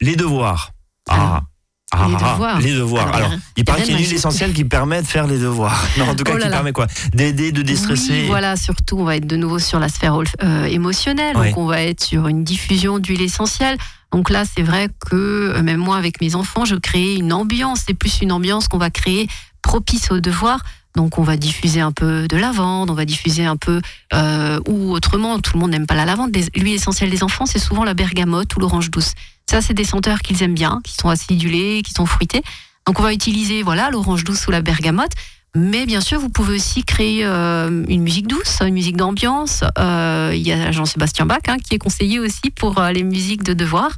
Les 0.00 0.16
devoirs. 0.16 0.72
Ah. 1.08 1.42
Ah, 1.90 2.06
les 2.06 2.16
ah, 2.20 2.32
devoirs. 2.32 2.60
les 2.60 2.74
devoirs. 2.74 3.14
Alors, 3.14 3.30
il 3.56 3.64
paraît 3.64 3.82
qu'il 3.82 3.98
y 3.98 4.04
a 4.04 4.14
essentielle 4.14 4.52
qui 4.52 4.64
permet 4.64 5.00
de 5.00 5.06
faire 5.06 5.26
les 5.26 5.38
devoirs. 5.38 5.82
Non, 5.96 6.08
en 6.10 6.14
tout 6.14 6.22
cas, 6.22 6.32
Oh 6.34 6.36
là 6.36 6.44
qui 6.44 6.50
là. 6.50 6.56
permet 6.56 6.72
quoi? 6.72 6.86
D'aider, 7.14 7.50
de 7.50 7.62
déstresser. 7.62 8.12
Oui, 8.12 8.26
voilà, 8.26 8.56
surtout, 8.56 8.98
on 8.98 9.04
va 9.04 9.16
être 9.16 9.26
de 9.26 9.36
nouveau 9.36 9.58
sur 9.58 9.78
la 9.80 9.88
sphère 9.88 10.18
euh, 10.42 10.64
émotionnelle. 10.64 11.34
Donc, 11.34 11.56
on 11.56 11.64
va 11.64 11.82
être 11.82 12.02
sur 12.02 12.28
une 12.28 12.44
diffusion 12.44 12.98
d'huile 12.98 13.22
essentielle. 13.22 13.78
Donc 14.12 14.28
là, 14.30 14.44
c'est 14.44 14.62
vrai 14.62 14.88
que 15.10 15.16
euh, 15.56 15.62
même 15.62 15.78
moi, 15.78 15.96
avec 15.96 16.20
mes 16.20 16.34
enfants, 16.34 16.66
je 16.66 16.74
crée 16.74 17.14
une 17.14 17.32
ambiance. 17.32 17.84
C'est 17.86 17.94
plus 17.94 18.20
une 18.20 18.32
ambiance 18.32 18.68
qu'on 18.68 18.78
va 18.78 18.90
créer 18.90 19.28
propice 19.62 20.10
au 20.10 20.20
devoir. 20.20 20.60
Donc, 20.98 21.16
on 21.16 21.22
va 21.22 21.36
diffuser 21.36 21.80
un 21.80 21.92
peu 21.92 22.26
de 22.26 22.36
lavande, 22.36 22.90
on 22.90 22.94
va 22.94 23.04
diffuser 23.04 23.44
un 23.44 23.56
peu, 23.56 23.80
euh, 24.14 24.58
ou 24.66 24.90
autrement, 24.90 25.38
tout 25.38 25.52
le 25.54 25.60
monde 25.60 25.70
n'aime 25.70 25.86
pas 25.86 25.94
la 25.94 26.04
lavande. 26.04 26.36
L'huile 26.56 26.74
essentielle 26.74 27.08
des 27.08 27.22
enfants, 27.22 27.46
c'est 27.46 27.60
souvent 27.60 27.84
la 27.84 27.94
bergamote 27.94 28.56
ou 28.56 28.58
l'orange 28.58 28.90
douce. 28.90 29.12
Ça, 29.48 29.60
c'est 29.60 29.74
des 29.74 29.84
senteurs 29.84 30.18
qu'ils 30.22 30.42
aiment 30.42 30.56
bien, 30.56 30.80
qui 30.82 30.94
sont 30.94 31.08
acidulées, 31.08 31.82
qui 31.84 31.92
sont 31.92 32.04
fruitées. 32.04 32.42
Donc, 32.84 32.98
on 32.98 33.04
va 33.04 33.12
utiliser, 33.12 33.62
voilà, 33.62 33.90
l'orange 33.90 34.24
douce 34.24 34.48
ou 34.48 34.50
la 34.50 34.60
bergamote. 34.60 35.12
Mais 35.54 35.86
bien 35.86 36.00
sûr, 36.00 36.18
vous 36.18 36.30
pouvez 36.30 36.56
aussi 36.56 36.82
créer 36.82 37.24
euh, 37.24 37.84
une 37.86 38.02
musique 38.02 38.26
douce, 38.26 38.58
une 38.60 38.74
musique 38.74 38.96
d'ambiance. 38.96 39.62
Euh, 39.78 40.32
Il 40.34 40.44
y 40.44 40.50
a 40.50 40.72
Jean-Sébastien 40.72 41.26
Bach 41.26 41.42
hein, 41.46 41.58
qui 41.58 41.76
est 41.76 41.78
conseillé 41.78 42.18
aussi 42.18 42.50
pour 42.50 42.82
les 42.92 43.04
musiques 43.04 43.44
de 43.44 43.54
devoir. 43.54 43.92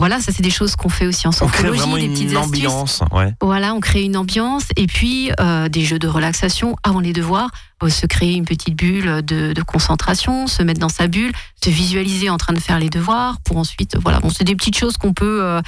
Voilà, 0.00 0.20
ça 0.20 0.32
c'est 0.32 0.42
des 0.42 0.50
choses 0.50 0.74
qu'on 0.76 0.88
fait 0.88 1.06
aussi 1.06 1.28
en 1.28 1.30
On 1.30 1.46
crée 1.46 1.68
sophrologie, 1.68 2.00
des 2.00 2.06
une 2.06 2.12
petites 2.14 2.36
astuces. 2.36 2.36
ambiance. 2.66 3.02
Ouais. 3.12 3.32
Voilà, 3.40 3.74
on 3.74 3.80
crée 3.80 4.02
une 4.02 4.16
ambiance 4.16 4.64
et 4.76 4.86
puis 4.86 5.30
euh, 5.38 5.68
des 5.68 5.84
jeux 5.84 5.98
de 6.00 6.08
relaxation 6.08 6.74
avant 6.82 7.00
les 7.00 7.12
devoirs, 7.12 7.50
euh, 7.82 7.88
se 7.90 8.06
créer 8.06 8.32
une 8.34 8.46
petite 8.46 8.74
bulle 8.74 9.22
de, 9.22 9.52
de 9.52 9.62
concentration, 9.62 10.46
se 10.46 10.62
mettre 10.62 10.80
dans 10.80 10.88
sa 10.88 11.06
bulle, 11.06 11.32
se 11.62 11.70
visualiser 11.70 12.30
en 12.30 12.38
train 12.38 12.54
de 12.54 12.58
faire 12.60 12.78
les 12.78 12.88
devoirs 12.90 13.38
pour 13.44 13.58
ensuite, 13.58 13.96
voilà, 14.02 14.20
bon, 14.20 14.30
c'est 14.30 14.44
des 14.44 14.56
petites 14.56 14.76
choses 14.78 14.96
qu'on 14.96 15.12
peut 15.12 15.40
euh, 15.44 15.60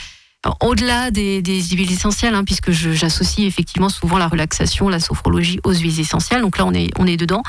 au-delà 0.60 1.10
des, 1.10 1.42
des 1.42 1.62
huiles 1.62 1.92
essentielles, 1.92 2.34
hein, 2.34 2.44
puisque 2.44 2.70
j'associe 2.72 3.46
effectivement 3.46 3.88
souvent 3.90 4.18
la 4.18 4.28
relaxation, 4.28 4.88
la 4.88 4.98
sophrologie 4.98 5.60
aux 5.62 5.72
huiles 5.72 6.00
essentielles. 6.00 6.40
Donc 6.40 6.58
là, 6.58 6.66
on 6.66 6.72
est, 6.74 6.88
on 6.98 7.06
est 7.06 7.16
dedans 7.16 7.42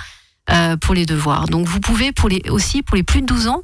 euh, 0.49 0.75
pour 0.77 0.93
les 0.93 1.05
devoirs. 1.05 1.45
Donc 1.45 1.67
vous 1.67 1.79
pouvez 1.79 2.11
pour 2.11 2.29
les, 2.29 2.41
aussi 2.49 2.83
pour 2.83 2.95
les 2.95 3.03
plus 3.03 3.21
de 3.21 3.25
12 3.27 3.47
ans, 3.47 3.61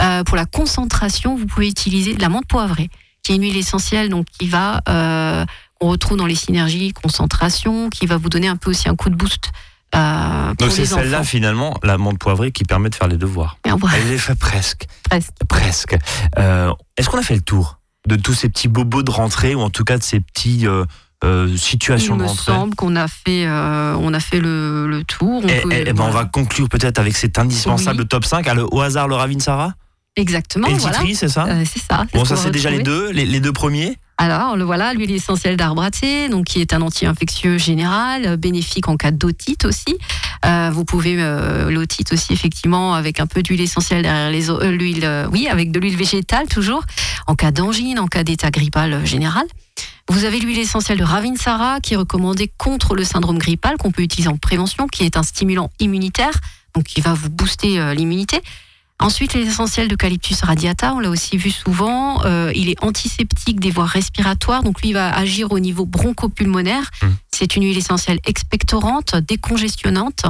euh, 0.00 0.24
pour 0.24 0.36
la 0.36 0.44
concentration, 0.46 1.36
vous 1.36 1.46
pouvez 1.46 1.68
utiliser 1.68 2.14
de 2.14 2.20
la 2.20 2.28
menthe 2.28 2.46
poivrée, 2.46 2.90
qui 3.22 3.32
est 3.32 3.36
une 3.36 3.42
huile 3.42 3.56
essentielle 3.56 4.08
donc 4.10 4.26
qui 4.26 4.48
va 4.48 4.82
euh, 4.88 5.44
on 5.80 5.88
retrouve 5.88 6.16
dans 6.16 6.26
les 6.26 6.34
synergies 6.34 6.92
concentration, 6.92 7.88
qui 7.88 8.06
va 8.06 8.16
vous 8.16 8.28
donner 8.28 8.48
un 8.48 8.56
peu 8.56 8.70
aussi 8.70 8.88
un 8.88 8.96
coup 8.96 9.10
de 9.10 9.14
boost. 9.14 9.52
Euh, 9.94 10.54
Donc 10.58 10.70
c'est 10.70 10.84
celle-là 10.84 11.22
finalement, 11.22 11.78
la 11.82 11.96
menthe 11.96 12.18
poivrée, 12.18 12.52
qui 12.52 12.64
permet 12.64 12.90
de 12.90 12.94
faire 12.94 13.08
les 13.08 13.16
devoirs. 13.16 13.56
Elle 13.64 14.08
les 14.08 14.18
fait 14.18 14.34
presque. 14.34 14.86
presque. 15.08 15.30
Presque. 15.48 15.96
Est-ce 16.36 17.08
qu'on 17.08 17.18
a 17.18 17.22
fait 17.22 17.36
le 17.36 17.42
tour 17.42 17.78
de 18.06 18.16
tous 18.16 18.34
ces 18.34 18.48
petits 18.48 18.68
bobos 18.68 19.02
de 19.02 19.10
rentrée 19.10 19.54
ou 19.54 19.60
en 19.60 19.70
tout 19.70 19.84
cas 19.84 19.98
de 19.98 20.02
ces 20.02 20.20
petits 20.20 20.66
euh, 21.24 21.46
euh, 21.48 21.56
situations 21.56 22.14
Il 22.14 22.18
de 22.18 22.22
me 22.22 22.28
rentrée. 22.28 22.44
semble 22.52 22.74
qu'on 22.74 22.94
a 22.96 23.08
fait, 23.08 23.46
euh, 23.46 23.96
on 24.00 24.12
a 24.14 24.20
fait 24.20 24.40
le, 24.40 24.86
le 24.86 25.04
tour. 25.04 25.42
On 25.44 25.48
Et, 25.48 25.60
peut- 25.60 25.72
et- 25.72 25.84
eh 25.86 25.92
ben, 25.92 26.04
on 26.04 26.10
va 26.10 26.24
conclure 26.24 26.68
peut-être 26.68 26.98
avec 26.98 27.16
cet 27.16 27.38
indispensable 27.38 28.06
top 28.06 28.24
5. 28.24 28.46
Ah, 28.48 28.54
le- 28.54 28.66
au 28.72 28.80
hasard, 28.80 29.08
le 29.08 29.14
Ravine 29.16 29.40
Sarah 29.40 29.74
Exactement, 30.16 30.66
Et 30.66 30.74
voilà. 30.74 30.96
Titri, 30.98 31.14
c'est 31.14 31.28
ça 31.28 31.46
Euh, 31.46 31.64
c'est 31.64 31.80
ça. 31.82 32.04
Bon, 32.12 32.24
ça 32.24 32.34
c'est 32.36 32.50
déjà 32.50 32.70
les 32.70 32.82
deux, 32.82 33.10
les, 33.12 33.24
les 33.24 33.38
deux 33.40 33.52
premiers. 33.52 33.96
Alors, 34.20 34.56
le 34.56 34.64
voilà, 34.64 34.92
l'huile 34.92 35.12
essentielle 35.12 35.56
d'arbre 35.56 35.80
à 35.82 35.92
thé, 35.92 36.28
donc 36.28 36.46
qui 36.46 36.60
est 36.60 36.72
un 36.72 36.82
anti-infectieux 36.82 37.56
général, 37.56 38.26
euh, 38.26 38.36
bénéfique 38.36 38.88
en 38.88 38.96
cas 38.96 39.12
d'otite 39.12 39.64
aussi. 39.64 39.96
Euh, 40.44 40.70
vous 40.72 40.84
pouvez 40.84 41.16
euh, 41.18 41.70
l'otite 41.70 42.12
aussi 42.12 42.32
effectivement 42.32 42.94
avec 42.94 43.20
un 43.20 43.26
peu 43.26 43.42
d'huile 43.42 43.60
essentielle 43.60 44.02
derrière 44.02 44.30
les 44.30 44.50
euh, 44.50 44.58
euh, 44.60 45.28
oui, 45.32 45.48
avec 45.48 45.70
de 45.70 45.80
l'huile 45.80 45.96
végétale 45.96 46.46
toujours, 46.46 46.82
en 47.26 47.34
cas 47.34 47.50
d'angine, 47.50 47.98
en 47.98 48.06
cas 48.06 48.24
d'état 48.24 48.50
grippal 48.50 48.92
euh, 48.92 49.04
général. 49.04 49.44
Vous 50.08 50.24
avez 50.24 50.38
l'huile 50.38 50.58
essentielle 50.58 50.98
de 50.98 51.04
Ravinsara 51.04 51.80
qui 51.80 51.94
est 51.94 51.96
recommandée 51.96 52.50
contre 52.56 52.94
le 52.94 53.04
syndrome 53.04 53.38
grippal 53.38 53.76
qu'on 53.76 53.90
peut 53.90 54.02
utiliser 54.02 54.30
en 54.30 54.38
prévention, 54.38 54.86
qui 54.86 55.04
est 55.04 55.16
un 55.16 55.22
stimulant 55.22 55.70
immunitaire, 55.80 56.32
donc 56.74 56.84
qui 56.84 57.00
va 57.00 57.12
vous 57.12 57.28
booster 57.28 57.94
l'immunité. 57.94 58.40
Ensuite, 59.00 59.34
l'huile 59.34 59.46
essentielle 59.46 59.86
d'Eucalyptus 59.88 60.40
radiata, 60.42 60.92
on 60.94 60.98
l'a 60.98 61.08
aussi 61.10 61.36
vu 61.36 61.50
souvent. 61.50 62.24
euh, 62.24 62.50
il 62.54 62.68
est 62.68 62.82
antiseptique 62.82 63.60
des 63.60 63.70
voies 63.70 63.86
respiratoires, 63.86 64.64
donc 64.64 64.80
lui 64.80 64.88
il 64.88 64.94
va 64.94 65.14
agir 65.16 65.52
au 65.52 65.60
niveau 65.60 65.86
bronchopulmonaire. 65.86 66.90
Mhm. 67.02 67.16
C'est 67.30 67.54
une 67.56 67.62
huile 67.64 67.78
essentielle 67.78 68.18
expectorante, 68.26 69.14
décongestionnante. 69.16 70.24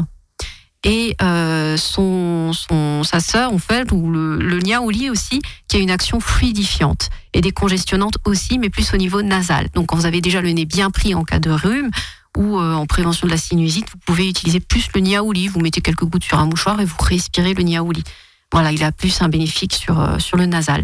Et 0.84 1.16
euh, 1.22 1.76
son, 1.76 2.52
son, 2.52 3.02
sa 3.02 3.18
sœur, 3.18 3.52
en 3.52 3.58
fait, 3.58 3.90
ou 3.90 4.10
le, 4.12 4.36
le 4.38 4.58
niaouli 4.60 5.10
aussi, 5.10 5.42
qui 5.66 5.76
a 5.76 5.80
une 5.80 5.90
action 5.90 6.20
fluidifiante 6.20 7.10
et 7.32 7.40
décongestionnante 7.40 8.18
aussi, 8.24 8.58
mais 8.60 8.70
plus 8.70 8.94
au 8.94 8.96
niveau 8.96 9.20
nasal. 9.22 9.68
Donc, 9.74 9.86
quand 9.86 9.96
vous 9.96 10.06
avez 10.06 10.20
déjà 10.20 10.40
le 10.40 10.50
nez 10.52 10.66
bien 10.66 10.90
pris 10.92 11.14
en 11.16 11.24
cas 11.24 11.40
de 11.40 11.50
rhume 11.50 11.90
ou 12.36 12.58
euh, 12.58 12.74
en 12.74 12.86
prévention 12.86 13.26
de 13.26 13.32
la 13.32 13.38
sinusite, 13.38 13.86
vous 13.90 13.98
pouvez 14.06 14.28
utiliser 14.28 14.60
plus 14.60 14.86
le 14.94 15.00
niaouli. 15.00 15.48
Vous 15.48 15.58
mettez 15.58 15.80
quelques 15.80 16.04
gouttes 16.04 16.24
sur 16.24 16.38
un 16.38 16.46
mouchoir 16.46 16.80
et 16.80 16.84
vous 16.84 16.96
respirez 17.00 17.54
le 17.54 17.64
niaouli. 17.64 18.04
Voilà, 18.52 18.72
il 18.72 18.82
a 18.84 18.92
plus 18.92 19.20
un 19.22 19.28
bénéfique 19.28 19.74
sur, 19.74 20.00
euh, 20.00 20.18
sur 20.18 20.36
le 20.36 20.46
nasal. 20.46 20.82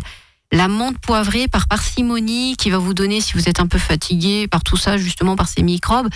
La 0.53 0.69
menthe 0.69 0.99
poivrée 0.99 1.49
par 1.49 1.67
parcimonie 1.67 2.57
qui 2.57 2.71
va 2.71 2.79
vous 2.79 2.95
donner, 2.95 3.21
si 3.21 3.33
vous 3.35 3.49
êtes 3.49 3.59
un 3.61 3.67
peu 3.67 3.79
fatigué 3.79 4.47
par 4.47 4.63
tout 4.63 4.77
ça, 4.77 4.97
justement 4.97 5.35
par 5.37 5.49
ces 5.49 5.63
microbes, 5.63 6.09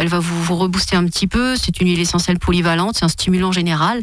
elle 0.00 0.08
va 0.08 0.18
vous, 0.18 0.42
vous 0.42 0.56
rebooster 0.56 0.96
un 0.96 1.04
petit 1.04 1.26
peu. 1.26 1.56
C'est 1.56 1.80
une 1.80 1.88
huile 1.88 2.00
essentielle 2.00 2.38
polyvalente, 2.38 2.96
c'est 2.98 3.04
un 3.04 3.08
stimulant 3.08 3.52
général. 3.52 4.02